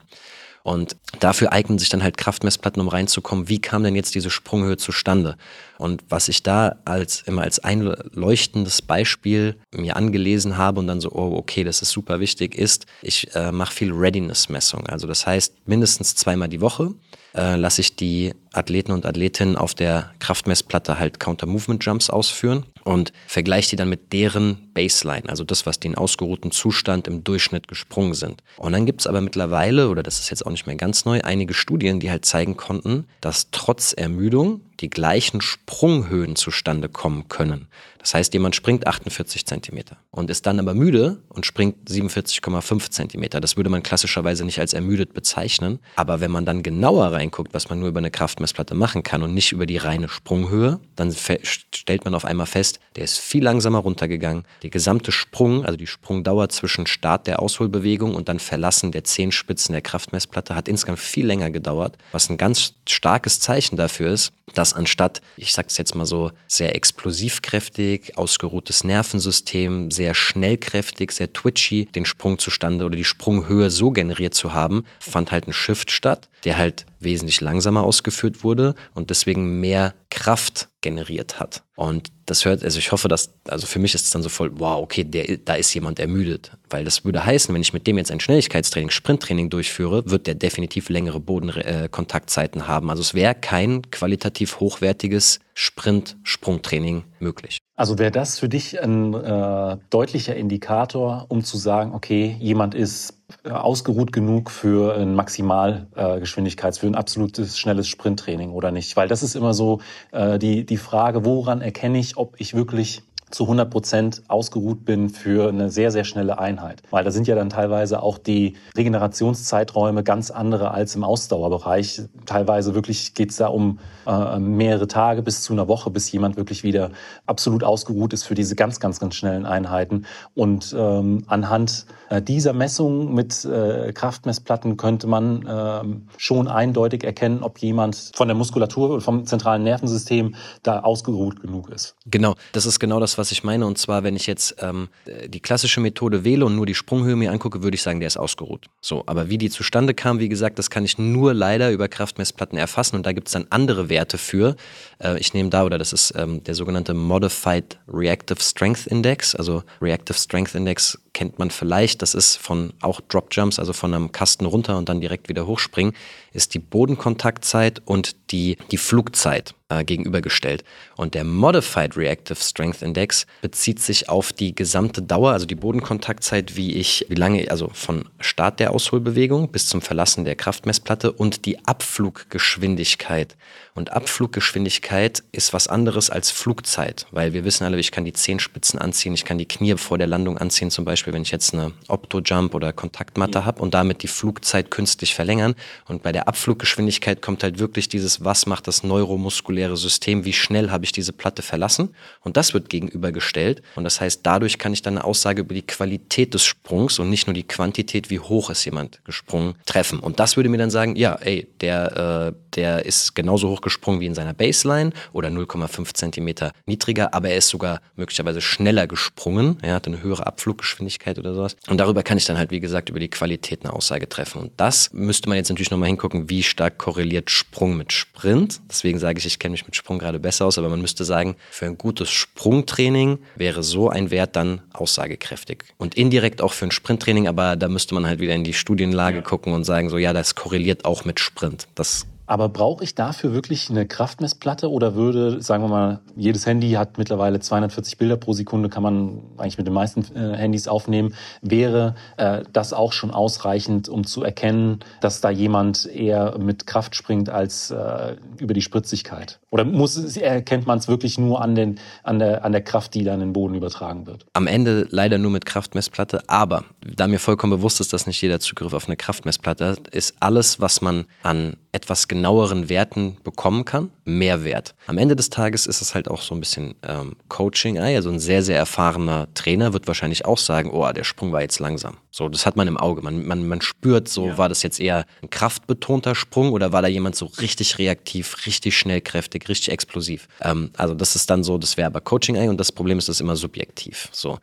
[0.63, 4.77] Und dafür eignen sich dann halt Kraftmessplatten, um reinzukommen, wie kam denn jetzt diese Sprunghöhe
[4.77, 5.37] zustande?
[5.79, 11.11] Und was ich da als immer als einleuchtendes Beispiel mir angelesen habe und dann so,
[11.11, 14.87] oh, okay, das ist super wichtig, ist, ich äh, mache viel Readiness-Messung.
[14.87, 16.95] Also das heißt, mindestens zweimal die Woche
[17.35, 23.71] äh, lasse ich die Athleten und Athletinnen auf der Kraftmessplatte halt Counter-Movement-Jumps ausführen und vergleiche
[23.71, 28.15] die dann mit deren Baseline, also das, was die in ausgeruhten Zustand im Durchschnitt gesprungen
[28.15, 28.43] sind.
[28.59, 31.21] Und dann gibt es aber mittlerweile, oder das ist jetzt auch nicht mehr ganz neu,
[31.23, 37.69] einige Studien, die halt zeigen konnten, dass trotz Ermüdung die gleichen Sprunghöhen zustande kommen können.
[38.03, 43.41] Das heißt, jemand springt 48 Zentimeter und ist dann aber müde und springt 47,5 Zentimeter.
[43.41, 45.79] Das würde man klassischerweise nicht als ermüdet bezeichnen.
[45.95, 49.33] Aber wenn man dann genauer reinguckt, was man nur über eine Kraftmessplatte machen kann und
[49.35, 53.79] nicht über die reine Sprunghöhe, dann stellt man auf einmal fest, der ist viel langsamer
[53.79, 54.45] runtergegangen.
[54.65, 59.75] Der gesamte Sprung, also die Sprungdauer zwischen Start der Ausholbewegung und dann Verlassen der Zehenspitzen
[59.75, 64.75] der Kraftmessplatte hat insgesamt viel länger gedauert, was ein ganz starkes Zeichen dafür ist, dass
[64.75, 72.05] anstatt, ich sag's jetzt mal so, sehr explosivkräftig, ausgeruhtes Nervensystem, sehr schnellkräftig, sehr twitchy, den
[72.05, 76.59] Sprung zustande oder die Sprunghöhe so generiert zu haben, fand halt ein Shift statt, der
[76.59, 81.63] halt wesentlich langsamer ausgeführt wurde und deswegen mehr Kraft generiert hat.
[81.77, 84.51] Und das hört, also ich hoffe, dass, also für mich ist es dann so voll,
[84.55, 86.53] wow, okay, der, da ist jemand ermüdet.
[86.69, 90.35] Weil das würde heißen, wenn ich mit dem jetzt ein Schnelligkeitstraining, Sprinttraining durchführe, wird der
[90.35, 92.91] definitiv längere Bodenkontaktzeiten haben.
[92.91, 97.59] Also es wäre kein qualitativ hochwertiges Sprint-Sprungtraining möglich.
[97.75, 103.11] Also wäre das für dich ein äh, deutlicher Indikator, um zu sagen, okay, jemand ist
[103.11, 108.97] äh, ausgeruht genug für ein Maximalgeschwindigkeits, äh, für ein absolutes schnelles Sprinttraining oder nicht?
[108.97, 113.03] Weil das ist immer so äh, die, die Frage, woran erkenne ich, ob ich wirklich
[113.33, 116.83] zu 100 Prozent ausgeruht bin für eine sehr, sehr schnelle Einheit.
[116.91, 122.03] Weil da sind ja dann teilweise auch die Regenerationszeiträume ganz andere als im Ausdauerbereich.
[122.27, 126.37] Teilweise wirklich geht es da um äh, mehrere Tage bis zu einer Woche, bis jemand
[126.37, 126.91] wirklich wieder
[127.27, 130.07] absolut ausgeruht ist für diese ganz, ganz, ganz schnellen Einheiten.
[130.35, 137.43] Und ähm, anhand äh, dieser Messung mit äh, Kraftmessplatten könnte man äh, schon eindeutig erkennen,
[137.43, 141.97] ob jemand von der Muskulatur oder vom zentralen Nervensystem da ausgeruht genug ist.
[142.07, 143.67] Genau, das ist genau das, was ich meine.
[143.67, 144.89] Und zwar, wenn ich jetzt ähm,
[145.29, 148.17] die klassische Methode wähle und nur die Sprunghöhe mir angucke, würde ich sagen, der ist
[148.17, 148.67] ausgeruht.
[148.81, 152.59] So, aber wie die zustande kam, wie gesagt, das kann ich nur leider über Kraftmessplatten
[152.59, 152.97] erfassen.
[152.97, 154.57] Und da gibt es dann andere Werte für.
[154.99, 159.35] Äh, ich nehme da, oder das ist ähm, der sogenannte Modified Reactive Strength Index.
[159.35, 162.03] Also Reactive Strength Index kennt man vielleicht.
[162.03, 165.47] Das ist von auch Drop Jumps, also von einem Kasten runter und dann direkt wieder
[165.47, 165.95] hochspringen,
[166.33, 170.65] ist die Bodenkontaktzeit und die, die Flugzeit äh, gegenübergestellt.
[170.97, 176.57] Und der Modified Reactive Strength Index bezieht sich auf die gesamte Dauer, also die Bodenkontaktzeit,
[176.57, 181.45] wie ich, wie lange, also von Start der Ausholbewegung bis zum Verlassen der Kraftmessplatte und
[181.47, 183.37] die Abfluggeschwindigkeit.
[183.75, 188.79] Und Abfluggeschwindigkeit ist was anderes als Flugzeit, weil wir wissen alle, ich kann die Zehenspitzen
[188.79, 191.73] anziehen, ich kann die Knie vor der Landung anziehen, zum Beispiel, wenn ich jetzt eine
[191.89, 193.45] Opto-Jump oder Kontaktmatte ja.
[193.47, 195.55] habe und damit die Flugzeit künstlich verlängern.
[195.89, 200.71] Und bei der Abfluggeschwindigkeit kommt halt wirklich dieses, was macht das neuromuskuläre System, wie schnell
[200.71, 201.95] habe ich diese Platte verlassen.
[202.21, 203.63] Und das wird gegenübergestellt.
[203.75, 207.09] Und das heißt, dadurch kann ich dann eine Aussage über die Qualität des Sprungs und
[207.09, 209.99] nicht nur die Quantität, wie hoch ist jemand gesprungen, treffen.
[209.99, 214.01] Und das würde mir dann sagen, ja, ey, der, äh, der ist genauso hoch gesprungen
[214.01, 219.59] wie in seiner Baseline oder 0,5 Zentimeter niedriger, aber er ist sogar möglicherweise schneller gesprungen.
[219.63, 221.57] Er hat eine höhere Abfluggeschwindigkeit oder sowas.
[221.69, 224.41] Und darüber kann ich dann halt, wie gesagt, über die Qualität eine Aussage treffen.
[224.41, 228.61] Und das müsste man jetzt natürlich nochmal hingucken, wie stark korreliert Sprung mit Sprint.
[228.69, 231.37] Deswegen sage ich, ich kenne mich mit Sprung gerade besser aus, aber man müsste sagen,
[231.51, 235.65] für ein gutes Sprungtraining wäre so ein Wert dann aussagekräftig.
[235.79, 239.19] Und indirekt auch für ein Sprinttraining, aber da müsste man halt wieder in die Studienlage
[239.19, 239.23] ja.
[239.23, 241.69] gucken und sagen, so ja, das korreliert auch mit Sprint.
[241.75, 246.73] Das aber brauche ich dafür wirklich eine Kraftmessplatte oder würde, sagen wir mal, jedes Handy
[246.73, 251.15] hat mittlerweile 240 Bilder pro Sekunde, kann man eigentlich mit den meisten äh, Handys aufnehmen.
[251.41, 256.95] Wäre äh, das auch schon ausreichend, um zu erkennen, dass da jemand eher mit Kraft
[256.95, 259.41] springt als äh, über die Spritzigkeit?
[259.51, 263.05] Oder muss, erkennt man es wirklich nur an, den, an, der, an der Kraft, die
[263.05, 264.27] dann in den Boden übertragen wird?
[264.33, 268.41] Am Ende leider nur mit Kraftmessplatte, aber da mir vollkommen bewusst ist, dass nicht jeder
[268.41, 273.91] Zugriff auf eine Kraftmessplatte hat, ist alles, was man an etwas genaueren Werten bekommen kann,
[274.05, 274.75] mehr wert.
[274.87, 277.79] Am Ende des Tages ist es halt auch so ein bisschen ähm, Coaching.
[277.79, 281.59] Also ein sehr, sehr erfahrener Trainer wird wahrscheinlich auch sagen, oh, der Sprung war jetzt
[281.59, 281.97] langsam.
[282.15, 283.01] So, das hat man im Auge.
[283.01, 284.39] Man, man, man spürt so, ja.
[284.39, 288.77] war das jetzt eher ein kraftbetonter Sprung oder war da jemand so richtig reaktiv, richtig
[288.77, 290.29] schnellkräftig, richtig explosiv?
[290.43, 293.09] Ähm, also das ist dann so, das wäre aber Coaching eigentlich und das Problem ist,
[293.09, 294.11] das ist immer subjektiv.
[294.13, 294.39] So.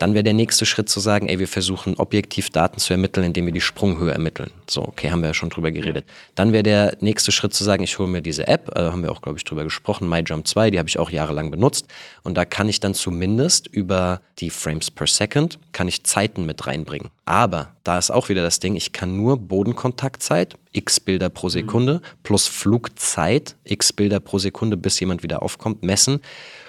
[0.00, 3.44] Dann wäre der nächste Schritt zu sagen, ey, wir versuchen objektiv Daten zu ermitteln, indem
[3.44, 4.50] wir die Sprunghöhe ermitteln.
[4.66, 6.06] So, okay, haben wir ja schon drüber geredet.
[6.34, 9.12] Dann wäre der nächste Schritt zu sagen, ich hole mir diese App, äh, haben wir
[9.12, 11.86] auch, glaube ich, drüber gesprochen, MyJump 2, die habe ich auch jahrelang benutzt.
[12.22, 16.66] Und da kann ich dann zumindest über die Frames per Second, kann ich Zeiten mit
[16.66, 17.09] reinbringen.
[17.24, 21.50] Aber da ist auch wieder das Ding, ich kann nur Bodenkontaktzeit, x Bilder pro mhm.
[21.50, 26.20] Sekunde, plus Flugzeit, x Bilder pro Sekunde, bis jemand wieder aufkommt, messen.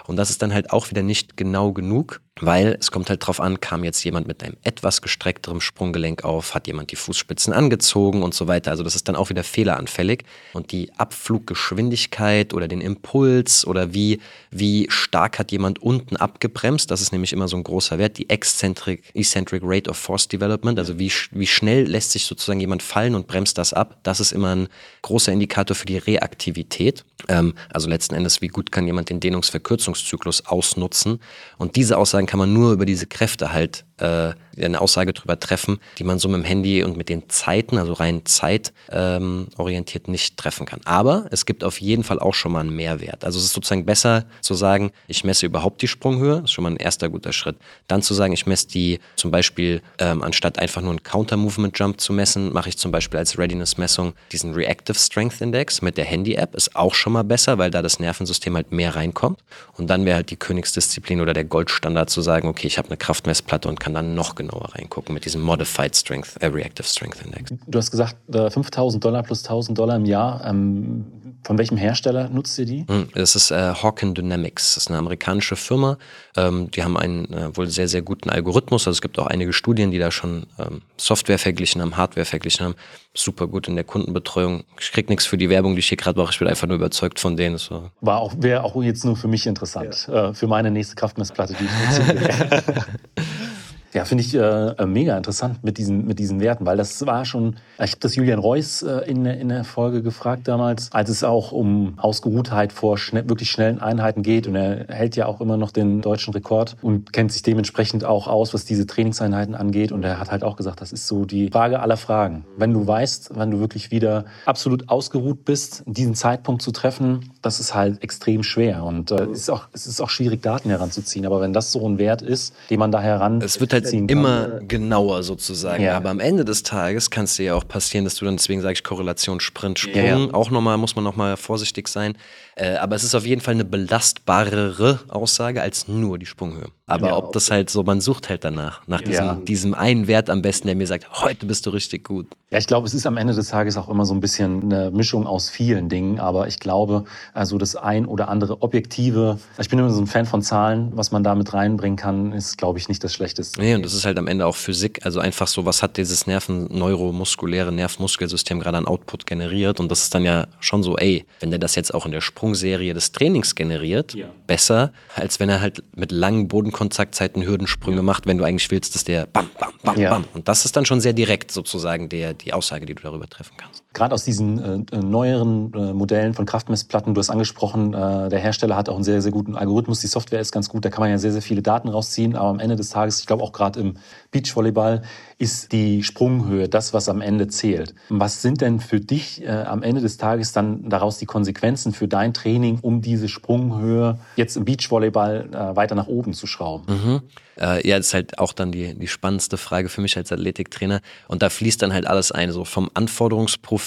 [0.06, 3.40] Und das ist dann halt auch wieder nicht genau genug, weil es kommt halt drauf
[3.40, 8.24] an, kam jetzt jemand mit einem etwas gestreckterem Sprunggelenk auf, hat jemand die Fußspitzen angezogen
[8.24, 8.72] und so weiter.
[8.72, 10.24] Also das ist dann auch wieder fehleranfällig.
[10.54, 17.02] Und die Abfluggeschwindigkeit oder den Impuls oder wie, wie stark hat jemand unten abgebremst, das
[17.02, 20.98] ist nämlich immer so ein großer Wert, die Eccentric, Eccentric Rate of Force Development, also
[20.98, 24.56] wie, wie schnell lässt sich sozusagen jemand fallen und bremst das ab, das ist immer
[24.56, 24.68] ein
[25.02, 27.04] großer Indikator für die Reaktivität.
[27.28, 31.20] Ähm, also letzten Endes, wie gut kann jemand den Dehnungsverkürzungszyklus ausnutzen.
[31.58, 35.80] Und diese Aussagen kann man nur über diese Kräfte halt äh, eine Aussage darüber treffen,
[35.98, 40.38] die man so mit dem Handy und mit den Zeiten, also rein zeitorientiert ähm, nicht
[40.38, 40.82] treffen kann.
[40.86, 43.24] Aber es gibt auf jeden Fall auch schon mal einen Mehrwert.
[43.24, 46.72] Also es ist sozusagen besser zu sagen, ich messe überhaupt die Sprunghöhe, ist schon mal
[46.72, 47.56] ein erster guter Schritt.
[47.88, 52.14] Dann zu sagen, ich messe die zum Beispiel, ähm, anstatt einfach nur einen Counter-Movement-Jump zu
[52.14, 56.76] messen, mache ich zum Beispiel als Readiness-Messung diesen Reactive Strength Index mit der Handy-App, ist
[56.76, 59.40] auch schon mal besser, weil da das Nervensystem halt mehr reinkommt.
[59.78, 62.98] Und dann wäre halt die Königsdisziplin oder der Goldstandard zu sagen, okay, ich habe eine
[62.98, 67.54] Kraftmessplatte und kann dann noch genauer reingucken mit diesem Modified Strength, äh, Reactive Strength Index.
[67.68, 70.46] Du hast gesagt, äh, 5000 Dollar plus 1000 Dollar im Jahr.
[70.46, 71.06] Ähm,
[71.44, 72.86] von welchem Hersteller nutzt ihr die?
[72.88, 74.76] Hm, das ist äh, Hawken Dynamics.
[74.76, 75.98] Das ist eine amerikanische Firma.
[76.38, 78.88] Ähm, die haben einen äh, wohl sehr, sehr guten Algorithmus.
[78.88, 82.66] Also es gibt auch einige Studien, die da schon ähm, Software verglichen haben, Hardware verglichen
[82.66, 82.76] haben.
[83.16, 84.64] Super gut in der Kundenbetreuung.
[84.80, 86.32] Ich krieg nichts für die Werbung, die ich hier gerade mache.
[86.32, 87.58] Ich bin einfach nur überzeugt von denen.
[87.58, 87.90] So.
[88.02, 90.08] War auch, wäre auch jetzt nur für mich interessant.
[90.08, 90.30] Ja.
[90.30, 92.86] Äh, für meine nächste Kraftmessplatte, die ich nutze.
[93.94, 97.58] Ja, finde ich äh, mega interessant mit diesen, mit diesen Werten, weil das war schon,
[97.76, 101.52] ich habe das Julian Reuss äh, in, in der Folge gefragt damals, als es auch
[101.52, 104.48] um Ausgeruhtheit vor schnell, wirklich schnellen Einheiten geht.
[104.48, 108.28] Und er hält ja auch immer noch den deutschen Rekord und kennt sich dementsprechend auch
[108.28, 109.92] aus, was diese Trainingseinheiten angeht.
[109.92, 112.46] Und er hat halt auch gesagt, das ist so die Frage aller Fragen.
[112.58, 117.60] Wenn du weißt, wann du wirklich wieder absolut ausgeruht bist, diesen Zeitpunkt zu treffen, das
[117.60, 118.86] ist halt extrem schwer.
[118.86, 121.86] Und äh, es, ist auch, es ist auch schwierig, Daten heranzuziehen, aber wenn das so
[121.88, 123.42] ein Wert ist, den man da heran...
[123.42, 125.84] Es wird halt halt immer genauer sozusagen.
[125.84, 125.98] Ja.
[125.98, 128.62] Aber am Ende des Tages kann es dir ja auch passieren, dass du dann, deswegen
[128.62, 130.34] sage ich Korrelation, Sprint, Sprung, ja.
[130.34, 132.18] auch nochmal, muss man nochmal vorsichtig sein.
[132.56, 136.70] Äh, aber es ist auf jeden Fall eine belastbarere Aussage als nur die Sprunghöhe.
[136.92, 139.36] Aber ja, ob das halt so, man sucht halt danach, nach diesem, ja.
[139.36, 142.28] diesem einen Wert am besten, der mir sagt, heute bist du richtig gut.
[142.52, 144.92] Ja, ich glaube, es ist am Ende des Tages auch immer so ein bisschen eine
[144.92, 146.20] Mischung aus vielen Dingen.
[146.20, 150.26] Aber ich glaube, also das ein oder andere objektive, ich bin immer so ein Fan
[150.26, 153.62] von Zahlen, was man da mit reinbringen kann, ist, glaube ich, nicht das Schlechteste.
[153.62, 155.06] Nee, und das ist halt am Ende auch Physik.
[155.06, 159.80] Also einfach so, was hat dieses Nerven-neuromuskuläre Nervmuskelsystem gerade an Output generiert?
[159.80, 162.22] Und das ist dann ja schon so, ey, wenn der das jetzt auch in der
[162.22, 164.28] Sprungserie des Trainings generiert, ja.
[164.46, 168.96] besser, als wenn er halt mit langen Bodenkontakten Kontaktzeiten Hürdensprünge macht, wenn du eigentlich willst,
[168.96, 170.10] dass der bam, bam, bam, ja.
[170.10, 170.26] bam.
[170.34, 173.54] Und das ist dann schon sehr direkt sozusagen der, die Aussage, die du darüber treffen
[173.56, 173.84] kannst.
[173.94, 178.40] Gerade aus diesen äh, äh, neueren äh, Modellen von Kraftmessplatten, du hast angesprochen, äh, der
[178.40, 180.00] Hersteller hat auch einen sehr, sehr guten Algorithmus.
[180.00, 182.38] Die Software ist ganz gut, da kann man ja sehr, sehr viele Daten rausziehen.
[182.38, 183.96] Aber am Ende des Tages, ich glaube auch gerade im
[184.32, 185.02] Beachvolleyball,
[185.40, 187.94] ist die Sprunghöhe das, was am Ende zählt.
[188.08, 192.08] Was sind denn für dich äh, am Ende des Tages dann daraus die Konsequenzen für
[192.08, 196.86] dein Training, um diese Sprunghöhe jetzt im Beachvolleyball äh, weiter nach oben zu schrauben?
[196.88, 197.22] Mhm.
[197.60, 201.00] Ja, das ist halt auch dann die, die spannendste Frage für mich als Athletiktrainer.
[201.28, 203.81] Und da fließt dann halt alles ein, so vom Anforderungsprofil,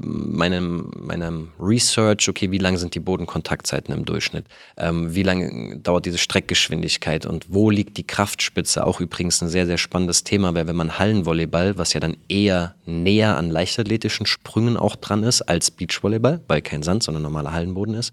[0.00, 4.46] meinem, meinem Research, okay, wie lang sind die Bodenkontaktzeiten im Durchschnitt?
[4.76, 8.86] Ähm, wie lange dauert diese Streckgeschwindigkeit und wo liegt die Kraftspitze?
[8.86, 12.74] Auch übrigens ein sehr, sehr spannendes Thema, weil wenn man Hallenvolleyball, was ja dann eher
[12.86, 17.94] näher an leichtathletischen Sprüngen auch dran ist als Beachvolleyball, weil kein Sand, sondern normaler Hallenboden
[17.94, 18.12] ist,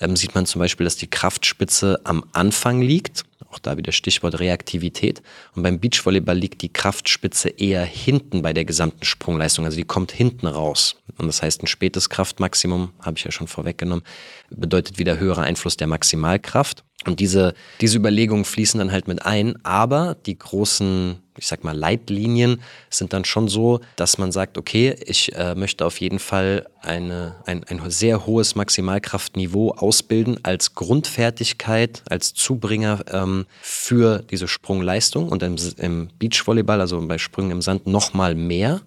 [0.00, 3.24] ähm, sieht man zum Beispiel, dass die Kraftspitze am Anfang liegt
[3.54, 5.22] auch da wieder Stichwort Reaktivität.
[5.54, 9.64] Und beim Beachvolleyball liegt die Kraftspitze eher hinten bei der gesamten Sprungleistung.
[9.64, 10.96] Also die kommt hinten raus.
[11.16, 14.04] Und das heißt, ein spätes Kraftmaximum, habe ich ja schon vorweggenommen,
[14.50, 16.84] bedeutet wieder höherer Einfluss der Maximalkraft.
[17.06, 21.76] Und diese, diese Überlegungen fließen dann halt mit ein, aber die großen, ich sag mal,
[21.76, 26.66] Leitlinien sind dann schon so, dass man sagt, okay, ich äh, möchte auf jeden Fall
[26.80, 35.28] eine, ein, ein sehr hohes Maximalkraftniveau ausbilden als Grundfertigkeit, als Zubringer ähm, für diese Sprungleistung
[35.28, 38.80] und im, im Beachvolleyball, also bei Sprüngen im Sand, nochmal mehr.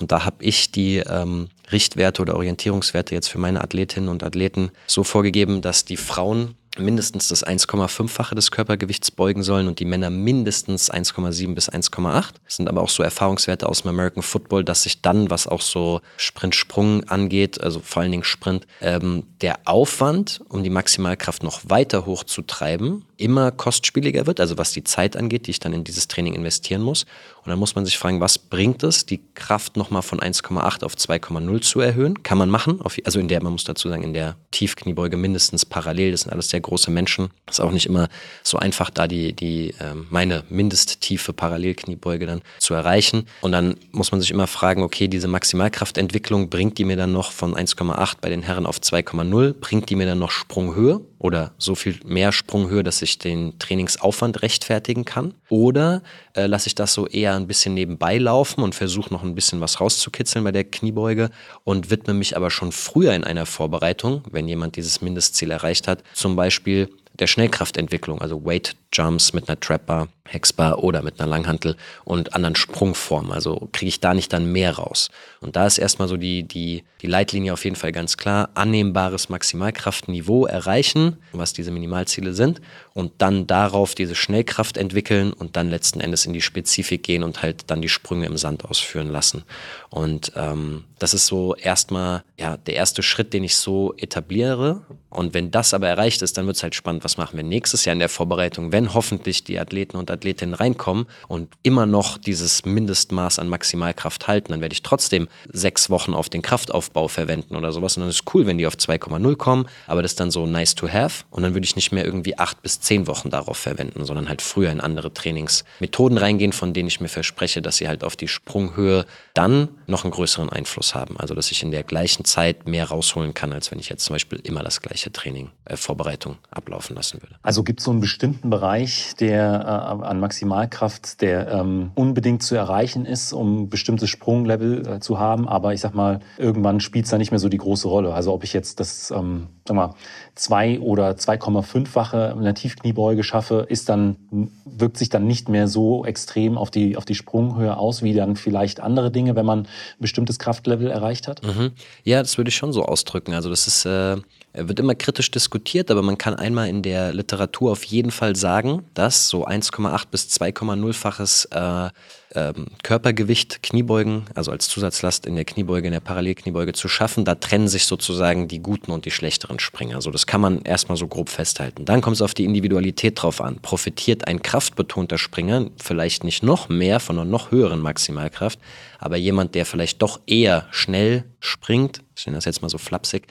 [0.00, 4.70] Und da habe ich die ähm, Richtwerte oder Orientierungswerte jetzt für meine Athletinnen und Athleten
[4.86, 10.10] so vorgegeben, dass die Frauen mindestens das 1,5-fache des Körpergewichts beugen sollen und die Männer
[10.10, 12.24] mindestens 1,7 bis 1,8.
[12.44, 15.60] Das sind aber auch so Erfahrungswerte aus dem American Football, dass sich dann, was auch
[15.60, 21.60] so Sprint-Sprung angeht, also vor allen Dingen Sprint, ähm, der Aufwand, um die Maximalkraft noch
[21.64, 26.08] weiter hochzutreiben, immer kostspieliger wird, also was die Zeit angeht, die ich dann in dieses
[26.08, 27.04] Training investieren muss.
[27.44, 30.94] Und dann muss man sich fragen, was bringt es, die Kraft nochmal von 1,8 auf
[30.94, 32.22] 2,0 zu erhöhen?
[32.22, 36.12] Kann man machen, also in der, man muss dazu sagen, in der Tiefkniebeuge mindestens parallel,
[36.12, 37.30] das sind alles sehr große Menschen.
[37.48, 38.08] Ist auch nicht immer
[38.42, 43.26] so einfach, da die, die ähm, meine Mindesttiefe Parallelkniebeuge dann zu erreichen.
[43.40, 47.30] Und dann muss man sich immer fragen, okay, diese Maximalkraftentwicklung, bringt die mir dann noch
[47.30, 49.54] von 1,8 bei den Herren auf 2,0?
[49.54, 54.42] Bringt die mir dann noch Sprunghöhe oder so viel mehr Sprunghöhe, dass ich den Trainingsaufwand
[54.42, 55.32] rechtfertigen kann?
[55.48, 56.02] Oder
[56.34, 59.62] äh, lasse ich das so eher ein bisschen nebenbei laufen und versuche noch ein bisschen
[59.62, 61.30] was rauszukitzeln bei der Kniebeuge
[61.64, 66.02] und widme mich aber schon früher in einer Vorbereitung, wenn jemand dieses Mindestziel erreicht hat,
[66.12, 71.76] zum Beispiel der Schnellkraftentwicklung, also Weight Jumps mit einer Trapbar, Hexbar oder mit einer Langhantel
[72.04, 73.32] und anderen Sprungformen.
[73.32, 75.10] Also kriege ich da nicht dann mehr raus.
[75.40, 78.50] Und da ist erstmal so die, die, die Leitlinie auf jeden Fall ganz klar.
[78.54, 82.60] Annehmbares Maximalkraftniveau erreichen, was diese Minimalziele sind.
[82.94, 87.42] Und dann darauf diese Schnellkraft entwickeln und dann letzten Endes in die Spezifik gehen und
[87.42, 89.42] halt dann die Sprünge im Sand ausführen lassen.
[89.90, 94.82] Und ähm, das ist so erstmal ja, der erste Schritt, den ich so etabliere.
[95.10, 97.84] Und wenn das aber erreicht ist, dann wird es halt spannend, was machen wir nächstes
[97.84, 102.64] Jahr in der Vorbereitung, wenn hoffentlich die Athleten und Athletinnen reinkommen und immer noch dieses
[102.64, 107.70] Mindestmaß an Maximalkraft halten, dann werde ich trotzdem sechs Wochen auf den Kraftaufbau verwenden oder
[107.70, 107.96] sowas.
[107.96, 110.46] Und dann ist es cool, wenn die auf 2,0 kommen, aber das ist dann so
[110.46, 111.24] nice to have.
[111.30, 114.42] Und dann würde ich nicht mehr irgendwie acht bis zehn Wochen darauf verwenden, sondern halt
[114.42, 118.28] früher in andere Trainingsmethoden reingehen, von denen ich mir verspreche, dass sie halt auf die
[118.28, 121.18] Sprunghöhe dann noch einen größeren Einfluss haben.
[121.18, 124.14] Also dass ich in der gleichen Zeit mehr rausholen kann, als wenn ich jetzt zum
[124.14, 127.36] Beispiel immer das gleiche Training, äh, Vorbereitung ablaufen lassen würde.
[127.42, 132.54] Also gibt es so einen bestimmten Bereich, der äh, an Maximalkraft, der ähm, unbedingt zu
[132.54, 137.10] erreichen ist, um bestimmtes Sprunglevel äh, zu haben, aber ich sag mal, irgendwann spielt es
[137.10, 138.14] da nicht mehr so die große Rolle.
[138.14, 139.94] Also ob ich jetzt das, ähm, sag mal,
[140.34, 144.16] zwei oder 2,5-fache in der Tiefkniebeuge schaffe, ist dann,
[144.64, 148.36] wirkt sich dann nicht mehr so extrem auf die, auf die Sprunghöhe aus, wie dann
[148.36, 149.68] vielleicht andere Dinge, wenn man ein
[150.00, 151.42] bestimmtes Kraftlevel erreicht hat?
[151.44, 151.72] Mhm.
[152.02, 153.34] Ja, das würde ich schon so ausdrücken.
[153.34, 154.16] Also das ist, äh,
[154.54, 158.84] wird immer kritisch diskutiert, aber man kann einmal in der Literatur auf jeden Fall sagen,
[158.94, 161.90] dass so 1,8 bis 2,0-faches äh,
[162.34, 167.24] ähm, Körpergewicht Kniebeugen, also als Zusatzlast in der Kniebeuge, in der Parallelkniebeuge zu schaffen.
[167.24, 169.96] Da trennen sich sozusagen die guten und die schlechteren Springer.
[169.96, 171.84] Also das kann man erstmal so grob festhalten.
[171.84, 173.60] Dann kommt es auf die Individualität drauf an.
[173.60, 178.58] Profitiert ein kraftbetonter Springer vielleicht nicht noch mehr von einer noch höheren Maximalkraft,
[178.98, 183.26] aber jemand, der vielleicht doch eher schnell springt, ich nenne das jetzt mal so flapsig,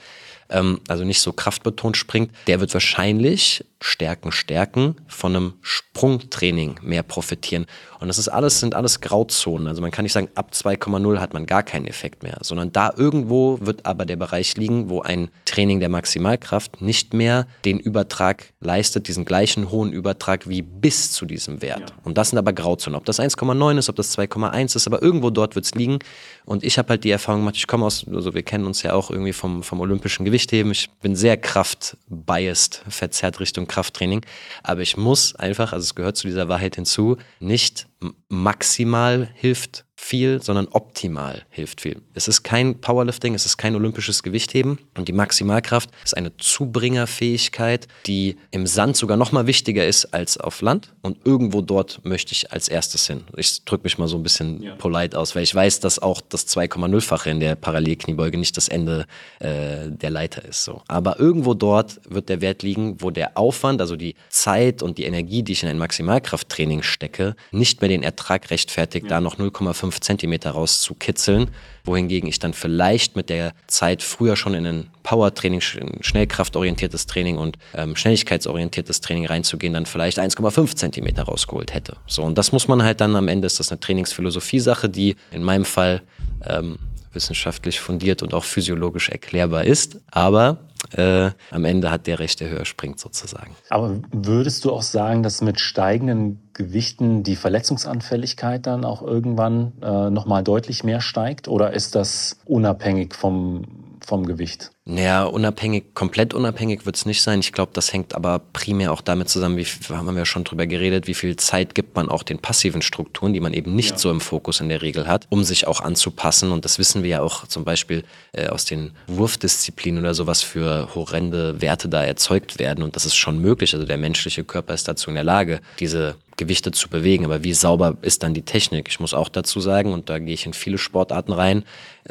[0.50, 7.02] ähm, also nicht so kraftbetont springt, der wird wahrscheinlich Stärken, Stärken von einem Sprungtraining mehr
[7.02, 7.66] profitieren.
[8.00, 9.68] Und das ist alles, sind alles Grauzonen.
[9.68, 12.92] Also man kann nicht sagen, ab 2,0 hat man gar keinen Effekt mehr, sondern da
[12.96, 18.54] irgendwo wird aber der Bereich liegen, wo ein Training der Maximalkraft nicht mehr den Übertrag
[18.60, 21.90] leistet, diesen gleichen hohen Übertrag wie bis zu diesem Wert.
[21.90, 21.96] Ja.
[22.04, 22.96] Und das sind aber Grauzonen.
[22.96, 25.98] Ob das 1,9 ist, ob das 2,1 ist, aber irgendwo dort wird es liegen.
[26.46, 28.94] Und ich habe halt die Erfahrung gemacht, ich komme aus, also wir kennen uns ja
[28.94, 30.72] auch irgendwie vom, vom olympischen Gewichtheben.
[30.72, 34.24] Ich bin sehr kraftbiased, verzerrt Richtung Krafttraining.
[34.62, 37.86] Aber ich muss einfach, also es gehört zu dieser Wahrheit hinzu, nicht
[38.28, 42.02] maximal hilft viel, sondern optimal hilft viel.
[42.12, 47.88] Es ist kein Powerlifting, es ist kein olympisches Gewichtheben und die Maximalkraft ist eine Zubringerfähigkeit,
[48.06, 52.32] die im Sand sogar noch mal wichtiger ist als auf Land und irgendwo dort möchte
[52.32, 53.22] ich als erstes hin.
[53.34, 54.74] Ich drücke mich mal so ein bisschen ja.
[54.74, 59.06] polite aus, weil ich weiß, dass auch das 2,0-fache in der Parallelkniebeuge nicht das Ende
[59.38, 60.64] äh, der Leiter ist.
[60.64, 60.82] So.
[60.86, 65.04] Aber irgendwo dort wird der Wert liegen, wo der Aufwand, also die Zeit und die
[65.04, 69.08] Energie, die ich in ein Maximalkrafttraining stecke, nicht mehr den Ertrag rechtfertigt, ja.
[69.08, 71.50] da noch 0,5 5 Zentimeter rauszukitzeln,
[71.84, 75.60] wohingegen ich dann vielleicht mit der Zeit früher schon in ein Power-Training,
[76.00, 81.96] schnellkraftorientiertes Training und ähm, schnelligkeitsorientiertes Training reinzugehen, dann vielleicht 1,5 Zentimeter rausgeholt hätte.
[82.06, 85.42] So, und das muss man halt dann am Ende, ist das eine Trainingsphilosophie-Sache, die in
[85.42, 86.02] meinem Fall
[86.46, 86.78] ähm,
[87.12, 90.00] wissenschaftlich fundiert und auch physiologisch erklärbar ist.
[90.10, 90.58] Aber
[90.92, 93.54] äh, am Ende hat der Rechte höher springt sozusagen.
[93.70, 100.10] Aber würdest du auch sagen, dass mit steigenden Gewichten die Verletzungsanfälligkeit dann auch irgendwann äh,
[100.10, 101.48] nochmal deutlich mehr steigt?
[101.48, 104.70] Oder ist das unabhängig vom, vom Gewicht?
[104.86, 107.40] Naja, unabhängig, komplett unabhängig wird es nicht sein.
[107.40, 110.66] Ich glaube, das hängt aber primär auch damit zusammen, wie haben wir ja schon drüber
[110.66, 113.98] geredet, wie viel Zeit gibt man auch den passiven Strukturen, die man eben nicht ja.
[113.98, 116.52] so im Fokus in der Regel hat, um sich auch anzupassen.
[116.52, 120.94] Und das wissen wir ja auch zum Beispiel äh, aus den Wurfdisziplinen oder sowas für
[120.94, 122.84] horrende Werte da erzeugt werden.
[122.84, 123.72] Und das ist schon möglich.
[123.72, 127.24] Also der menschliche Körper ist dazu in der Lage, diese Gewichte zu bewegen.
[127.24, 128.88] Aber wie sauber ist dann die Technik?
[128.88, 131.64] Ich muss auch dazu sagen, und da gehe ich in viele Sportarten rein,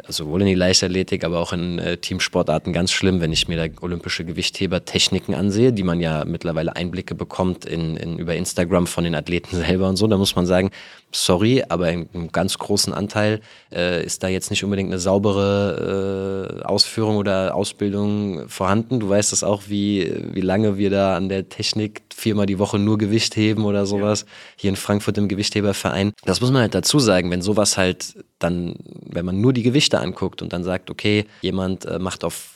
[0.08, 3.82] sowohl in die Leichtathletik, aber auch in äh, Teamsportarten ganz schlimm, wenn ich mir da
[3.82, 9.04] olympische Gewichtheber Techniken ansehe, die man ja mittlerweile Einblicke bekommt in, in, über Instagram von
[9.04, 10.06] den Athleten selber und so.
[10.06, 10.70] Da muss man sagen,
[11.12, 13.40] sorry, aber in einem ganz großen Anteil
[13.72, 18.98] äh, ist da jetzt nicht unbedingt eine saubere äh, Ausführung oder Ausbildung vorhanden.
[18.98, 22.78] Du weißt das auch, wie, wie lange wir da an der Technik viermal die Woche
[22.78, 24.13] nur Gewicht heben oder sowas.
[24.13, 24.13] Ja.
[24.56, 26.12] Hier in Frankfurt im Gewichtheberverein.
[26.24, 30.00] Das muss man halt dazu sagen, wenn sowas halt dann, wenn man nur die Gewichte
[30.00, 32.53] anguckt und dann sagt, okay, jemand äh, macht auf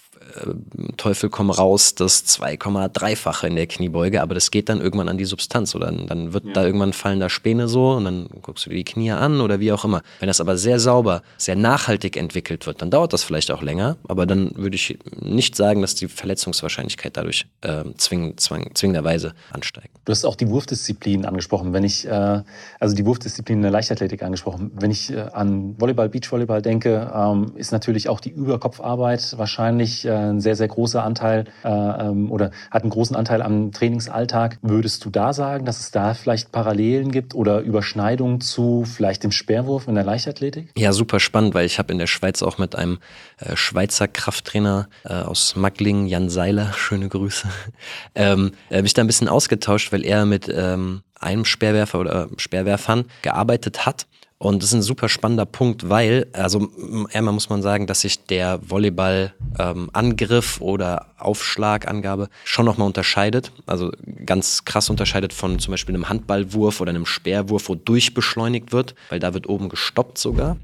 [0.96, 5.24] Teufel komm raus, das 2,3-fache in der Kniebeuge, aber das geht dann irgendwann an die
[5.24, 6.52] Substanz oder dann wird ja.
[6.52, 9.60] da irgendwann fallen da Späne so und dann guckst du dir die Knie an oder
[9.60, 10.02] wie auch immer.
[10.20, 13.96] Wenn das aber sehr sauber, sehr nachhaltig entwickelt wird, dann dauert das vielleicht auch länger,
[14.06, 19.90] aber dann würde ich nicht sagen, dass die Verletzungswahrscheinlichkeit dadurch äh, zwing, zwang, zwingenderweise ansteigt.
[20.04, 22.42] Du hast auch die Wurfdisziplin angesprochen, wenn ich, äh,
[22.80, 24.72] also die Wurfdisziplin in der Leichtathletik angesprochen.
[24.74, 30.17] Wenn ich äh, an Volleyball, Beachvolleyball denke, ähm, ist natürlich auch die Überkopfarbeit wahrscheinlich äh,
[30.18, 34.58] ein sehr, sehr großer Anteil äh, ähm, oder hat einen großen Anteil am Trainingsalltag.
[34.62, 39.32] Würdest du da sagen, dass es da vielleicht Parallelen gibt oder Überschneidungen zu vielleicht dem
[39.32, 40.70] Sperrwurf in der Leichtathletik?
[40.76, 42.98] Ja, super spannend, weil ich habe in der Schweiz auch mit einem
[43.38, 47.48] äh, Schweizer Krafttrainer äh, aus Macklingen, Jan Seiler, schöne Grüße,
[48.14, 53.04] ähm, äh, mich da ein bisschen ausgetauscht, weil er mit ähm, einem Speerwerfer oder Speerwerfern
[53.22, 54.06] gearbeitet hat
[54.38, 56.68] und das ist ein super spannender Punkt, weil, also
[57.12, 63.50] einmal muss man sagen, dass sich der Volleyball-Angriff ähm, oder Aufschlagangabe schon nochmal unterscheidet.
[63.66, 63.90] Also
[64.24, 69.18] ganz krass unterscheidet von zum Beispiel einem Handballwurf oder einem Speerwurf, wo durchbeschleunigt wird, weil
[69.18, 70.56] da wird oben gestoppt sogar.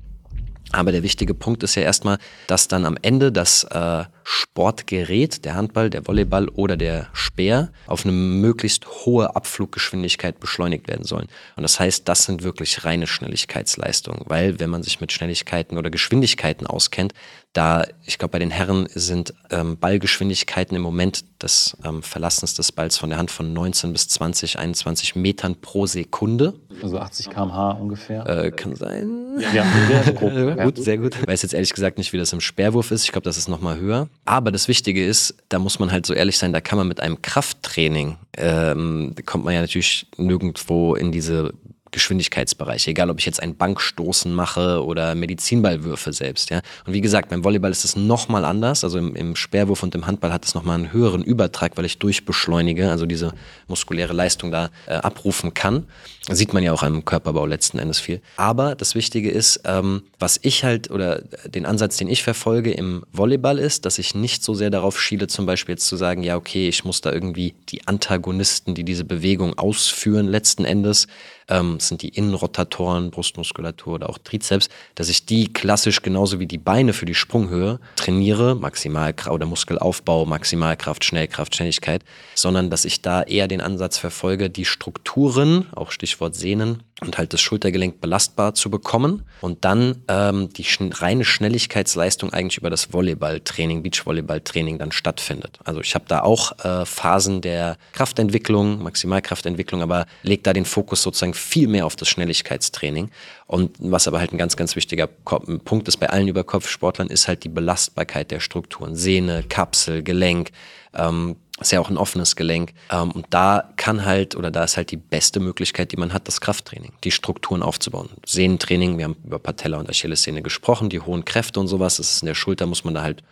[0.71, 5.55] Aber der wichtige Punkt ist ja erstmal, dass dann am Ende das äh, Sportgerät, der
[5.55, 11.29] Handball, der Volleyball oder der Speer, auf eine möglichst hohe Abfluggeschwindigkeit beschleunigt werden sollen.
[11.57, 15.91] Und das heißt, das sind wirklich reine Schnelligkeitsleistungen, weil wenn man sich mit Schnelligkeiten oder
[15.91, 17.13] Geschwindigkeiten auskennt,
[17.55, 22.73] da, ich glaube, bei den Herren sind ähm, Ballgeschwindigkeiten im Moment des ähm, Verlassens des
[22.73, 26.55] Balls von der Hand von 19 bis 20, 21 Metern pro Sekunde.
[26.83, 28.27] Also 80 km/h ungefähr.
[28.27, 29.39] Äh, kann sein.
[29.39, 30.59] Ja, ja grob.
[30.65, 31.15] gut, sehr gut.
[31.15, 33.05] Ich weiß jetzt ehrlich gesagt nicht, wie das im Sperrwurf ist.
[33.05, 34.09] Ich glaube, das ist nochmal höher.
[34.25, 37.01] Aber das Wichtige ist, da muss man halt so ehrlich sein, da kann man mit
[37.01, 41.53] einem Krafttraining, ähm, kommt man ja natürlich nirgendwo in diese
[41.95, 46.51] Geschwindigkeitsbereiche, egal ob ich jetzt ein Bankstoßen mache oder Medizinballwürfe selbst.
[46.51, 46.61] Ja.
[46.87, 48.85] Und wie gesagt, beim Volleyball ist es nochmal anders.
[48.85, 51.99] Also im, im Speerwurf und im Handball hat es nochmal einen höheren Übertrag, weil ich
[51.99, 53.33] durchbeschleunige, also diese
[53.69, 55.87] muskuläre Leistung da äh, abrufen kann.
[56.27, 58.21] Das sieht man ja auch am Körperbau letzten Endes viel.
[58.37, 63.05] Aber das Wichtige ist, ähm, was ich halt oder den Ansatz, den ich verfolge im
[63.13, 66.37] Volleyball ist, dass ich nicht so sehr darauf schiele, zum Beispiel jetzt zu sagen, ja,
[66.37, 71.07] okay, ich muss da irgendwie die Antagonisten, die diese Bewegung ausführen, letzten Endes,
[71.49, 76.59] ähm, sind die Innenrotatoren, Brustmuskulatur oder auch Trizeps, dass ich die klassisch genauso wie die
[76.59, 82.03] Beine für die Sprunghöhe trainiere, Maximalkraft oder Muskelaufbau, Maximalkraft, Schnellkraft, Schnelligkeit,
[82.35, 87.33] sondern dass ich da eher den Ansatz verfolge, die Strukturen, auch Stichwort Sehnen, und halt
[87.33, 92.93] das Schultergelenk belastbar zu bekommen und dann ähm, die schn reine Schnelligkeitsleistung eigentlich über das
[92.93, 95.59] Volleyballtraining, Beachvolleyballtraining dann stattfindet.
[95.65, 101.03] Also ich habe da auch äh, Phasen der Kraftentwicklung, Maximalkraftentwicklung, aber lege da den Fokus
[101.03, 103.11] sozusagen viel mehr auf das Schnelligkeitstraining.
[103.47, 107.45] Und was aber halt ein ganz, ganz wichtiger Punkt ist bei allen Überkopfsportlern, ist halt
[107.45, 108.95] die Belastbarkeit der Strukturen.
[108.95, 110.51] Sehne, Kapsel, Gelenk,
[110.95, 112.75] ähm, ist ja auch ein offenes Gelenk.
[112.91, 116.27] Ähm, und da kann halt, oder da ist halt die beste Möglichkeit, die man hat,
[116.27, 118.11] das Krafttraining, die Strukturen aufzubauen.
[118.27, 121.99] Sehnentraining, wir haben über Patella und Achillessehne gesprochen, die hohen Kräfte und sowas.
[121.99, 123.23] Das ist in der Schulter, muss man da halt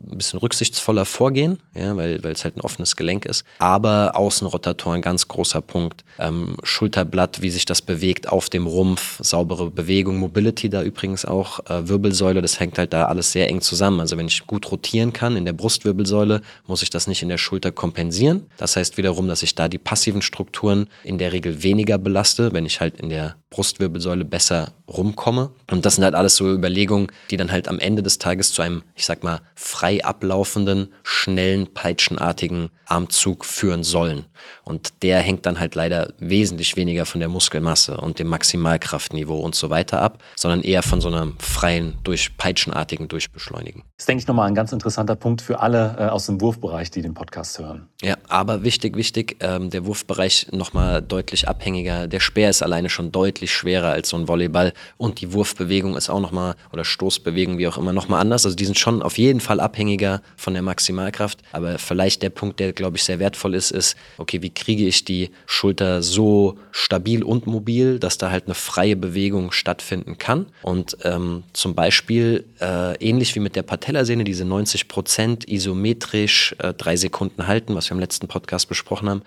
[0.00, 3.44] ein bisschen rücksichtsvoller vorgehen, ja, weil, es halt ein offenes Gelenk ist.
[3.58, 6.04] Aber Außenrotatoren, ganz großer Punkt.
[6.18, 11.60] Ähm, Schulterblatt, wie sich das bewegt auf dem Rumpf, saubere Bewegung, Mobility da übrigens auch,
[11.70, 14.00] äh, Wirbelsäule, das hängt halt da alles sehr eng zusammen.
[14.00, 17.38] Also wenn ich gut rotieren kann in der Brustwirbelsäule, muss ich das nicht in der
[17.38, 18.46] Schulter kompensieren.
[18.56, 22.52] Das heißt wiederum, dass ich da die passiven Strukturen in der Regel weniger belaste.
[22.52, 25.50] Wenn ich halt in der Brustwirbelsäule besser rumkomme.
[25.70, 28.62] Und das sind halt alles so Überlegungen, die dann halt am Ende des Tages zu
[28.62, 29.40] einem, ich sag mal,
[29.80, 34.26] frei ablaufenden, schnellen, peitschenartigen Armzug führen sollen.
[34.62, 39.54] Und der hängt dann halt leider wesentlich weniger von der Muskelmasse und dem Maximalkraftniveau und
[39.54, 43.82] so weiter ab, sondern eher von so einem freien, durch peitschenartigen Durchbeschleunigen.
[44.00, 46.90] Das ist, denke ich, nochmal ein ganz interessanter Punkt für alle äh, aus dem Wurfbereich,
[46.90, 47.86] die den Podcast hören.
[48.00, 52.06] Ja, aber wichtig, wichtig, ähm, der Wurfbereich nochmal deutlich abhängiger.
[52.06, 56.08] Der Speer ist alleine schon deutlich schwerer als so ein Volleyball und die Wurfbewegung ist
[56.08, 58.46] auch nochmal, oder Stoßbewegung, wie auch immer, nochmal anders.
[58.46, 61.40] Also die sind schon auf jeden Fall abhängiger von der Maximalkraft.
[61.52, 65.04] Aber vielleicht der Punkt, der, glaube ich, sehr wertvoll ist, ist, okay, wie kriege ich
[65.04, 70.46] die Schulter so stabil und mobil, dass da halt eine freie Bewegung stattfinden kann.
[70.62, 76.72] Und ähm, zum Beispiel äh, ähnlich wie mit der Patellasehne, diese 90 Prozent isometrisch äh,
[76.74, 79.22] drei Sekunden halten, was wir im letzten Podcast besprochen haben,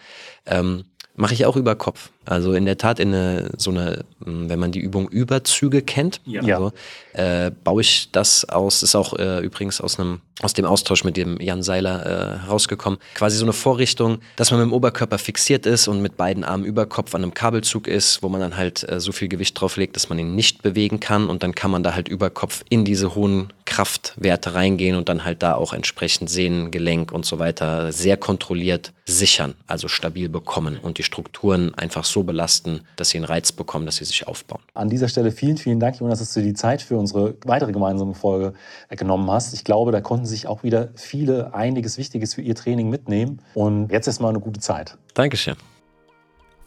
[0.46, 0.86] ähm,
[1.16, 2.10] mache ich auch über Kopf.
[2.26, 6.22] Also in der Tat in eine, so eine, hm, wenn man die Übung Überzüge kennt,
[6.26, 6.42] Ja.
[6.42, 6.72] also,
[7.12, 11.18] äh, baue ich das aus, ist auch äh, übrigens aus einem, aus dem Austausch mit
[11.18, 15.66] dem Jan Seiler äh, herausgekommen, quasi so eine Vorrichtung, dass man mit dem Oberkörper fixiert
[15.66, 18.90] ist und mit beiden Armen über Kopf an einem Kabelzug ist, wo man dann halt
[18.90, 21.84] äh, so viel Gewicht drauflegt, dass man ihn nicht bewegen kann und dann kann man
[21.84, 26.30] da halt über Kopf in diese hohen Kraftwerte reingehen und dann halt da auch entsprechend
[26.30, 32.04] Sehnen, Gelenk und so weiter sehr kontrolliert sichern, also stabil bekommen und die Strukturen einfach
[32.04, 34.62] so belasten, dass sie einen Reiz bekommen, dass sie sich aufbauen.
[34.76, 37.72] An dieser Stelle vielen, vielen Dank, Jonas, dass du dir die Zeit für unsere weitere
[37.72, 38.54] gemeinsame Folge
[38.90, 39.56] äh, genommen hast.
[39.56, 43.42] Ich glaube, da konnten sich auch wieder viele einiges Wichtiges für ihr Training mitnehmen.
[43.56, 45.00] Und jetzt erstmal eine gute Zeit.
[45.16, 45.56] Dankeschön.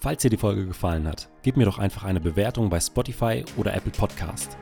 [0.00, 3.74] Falls dir die Folge gefallen hat, gib mir doch einfach eine Bewertung bei Spotify oder
[3.74, 4.56] Apple Podcast.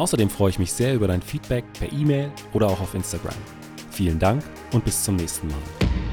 [0.00, 3.34] Außerdem freue ich mich sehr über dein Feedback per E-Mail oder auch auf Instagram.
[3.90, 4.42] Vielen Dank
[4.72, 6.09] und bis zum nächsten Mal.